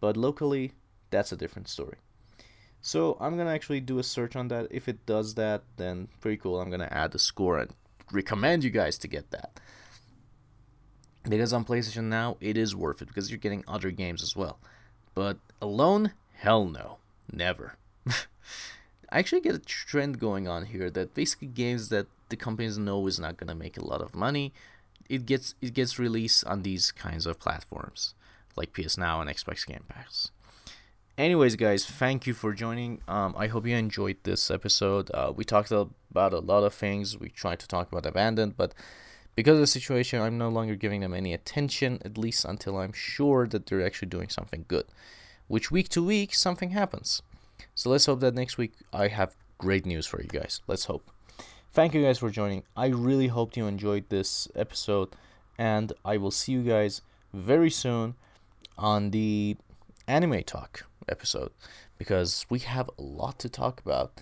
But 0.00 0.16
locally, 0.16 0.72
that's 1.10 1.30
a 1.30 1.36
different 1.36 1.68
story. 1.68 1.98
So 2.80 3.16
I'm 3.20 3.36
gonna 3.36 3.54
actually 3.54 3.80
do 3.80 4.00
a 4.00 4.02
search 4.02 4.34
on 4.34 4.48
that. 4.48 4.66
If 4.72 4.88
it 4.88 5.06
does 5.06 5.36
that, 5.36 5.62
then 5.76 6.08
pretty 6.20 6.38
cool. 6.38 6.60
I'm 6.60 6.70
gonna 6.70 6.88
add 6.90 7.12
the 7.12 7.20
score 7.20 7.60
and 7.60 7.70
recommend 8.10 8.64
you 8.64 8.70
guys 8.70 8.98
to 8.98 9.06
get 9.06 9.30
that. 9.30 9.60
Because 11.24 11.52
on 11.52 11.64
PlayStation 11.64 12.04
Now, 12.04 12.36
it 12.40 12.56
is 12.56 12.74
worth 12.74 13.02
it 13.02 13.08
because 13.08 13.30
you're 13.30 13.38
getting 13.38 13.64
other 13.66 13.90
games 13.90 14.22
as 14.22 14.36
well. 14.36 14.58
But 15.14 15.38
alone, 15.60 16.12
hell 16.34 16.64
no. 16.64 16.98
Never. 17.32 17.74
I 18.06 19.18
actually 19.18 19.40
get 19.40 19.54
a 19.54 19.58
trend 19.58 20.18
going 20.18 20.48
on 20.48 20.66
here 20.66 20.90
that 20.90 21.14
basically 21.14 21.48
games 21.48 21.88
that 21.88 22.06
the 22.28 22.36
companies 22.36 22.78
know 22.78 23.06
is 23.06 23.18
not 23.18 23.36
gonna 23.36 23.54
make 23.54 23.76
a 23.76 23.84
lot 23.84 24.00
of 24.00 24.14
money, 24.14 24.52
it 25.08 25.26
gets 25.26 25.54
it 25.60 25.74
gets 25.74 25.98
released 25.98 26.44
on 26.46 26.62
these 26.62 26.92
kinds 26.92 27.26
of 27.26 27.38
platforms 27.38 28.14
like 28.56 28.72
PS 28.72 28.98
Now 28.98 29.20
and 29.20 29.30
Xbox 29.30 29.66
Game 29.66 29.84
Pass. 29.88 30.30
Anyways, 31.16 31.56
guys, 31.56 31.84
thank 31.84 32.26
you 32.26 32.34
for 32.34 32.52
joining. 32.52 33.00
Um, 33.08 33.34
I 33.36 33.48
hope 33.48 33.66
you 33.66 33.74
enjoyed 33.74 34.18
this 34.22 34.50
episode. 34.50 35.10
Uh, 35.12 35.32
we 35.34 35.44
talked 35.44 35.72
about 35.72 36.32
a 36.32 36.38
lot 36.38 36.62
of 36.62 36.74
things. 36.74 37.18
We 37.18 37.28
tried 37.28 37.58
to 37.60 37.66
talk 37.66 37.90
about 37.90 38.06
Abandoned, 38.06 38.56
but 38.56 38.72
because 39.38 39.54
of 39.54 39.60
the 39.60 39.68
situation, 39.68 40.20
I'm 40.20 40.36
no 40.36 40.48
longer 40.48 40.74
giving 40.74 41.00
them 41.00 41.14
any 41.14 41.32
attention, 41.32 42.00
at 42.04 42.18
least 42.18 42.44
until 42.44 42.76
I'm 42.76 42.92
sure 42.92 43.46
that 43.46 43.66
they're 43.66 43.86
actually 43.86 44.08
doing 44.08 44.30
something 44.30 44.64
good. 44.66 44.84
Which 45.46 45.70
week 45.70 45.88
to 45.90 46.04
week, 46.04 46.34
something 46.34 46.70
happens. 46.70 47.22
So 47.76 47.88
let's 47.88 48.06
hope 48.06 48.18
that 48.18 48.34
next 48.34 48.58
week 48.58 48.72
I 48.92 49.06
have 49.06 49.36
great 49.56 49.86
news 49.86 50.08
for 50.08 50.20
you 50.20 50.26
guys. 50.26 50.60
Let's 50.66 50.86
hope. 50.86 51.08
Thank 51.72 51.94
you 51.94 52.02
guys 52.02 52.18
for 52.18 52.30
joining. 52.30 52.64
I 52.76 52.88
really 52.88 53.28
hope 53.28 53.56
you 53.56 53.68
enjoyed 53.68 54.08
this 54.08 54.48
episode, 54.56 55.10
and 55.56 55.92
I 56.04 56.16
will 56.16 56.32
see 56.32 56.50
you 56.50 56.64
guys 56.64 57.02
very 57.32 57.70
soon 57.70 58.16
on 58.76 59.12
the 59.12 59.56
anime 60.08 60.42
talk 60.42 60.84
episode 61.08 61.52
because 61.96 62.44
we 62.50 62.58
have 62.58 62.90
a 62.98 63.02
lot 63.02 63.38
to 63.38 63.48
talk 63.48 63.78
about 63.78 64.20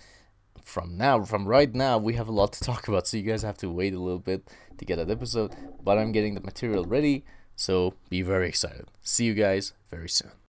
from 0.67 0.97
now 0.97 1.23
from 1.23 1.47
right 1.47 1.73
now 1.73 1.97
we 1.97 2.13
have 2.13 2.27
a 2.27 2.31
lot 2.31 2.51
to 2.51 2.59
talk 2.71 2.87
about 2.89 3.07
so 3.07 3.15
you 3.15 3.23
guys 3.23 3.41
have 3.41 3.57
to 3.57 3.69
wait 3.69 3.93
a 3.93 3.99
little 3.99 4.19
bit 4.19 4.47
to 4.77 4.83
get 4.83 4.97
that 4.97 5.09
episode 5.09 5.55
but 5.81 5.97
i'm 5.97 6.11
getting 6.11 6.35
the 6.35 6.41
material 6.41 6.83
ready 6.83 7.23
so 7.59 7.95
be 8.09 8.21
very 8.21 8.47
excited. 8.47 8.85
See 9.01 9.25
you 9.25 9.33
guys 9.33 9.73
very 9.89 10.09
soon 10.09 10.37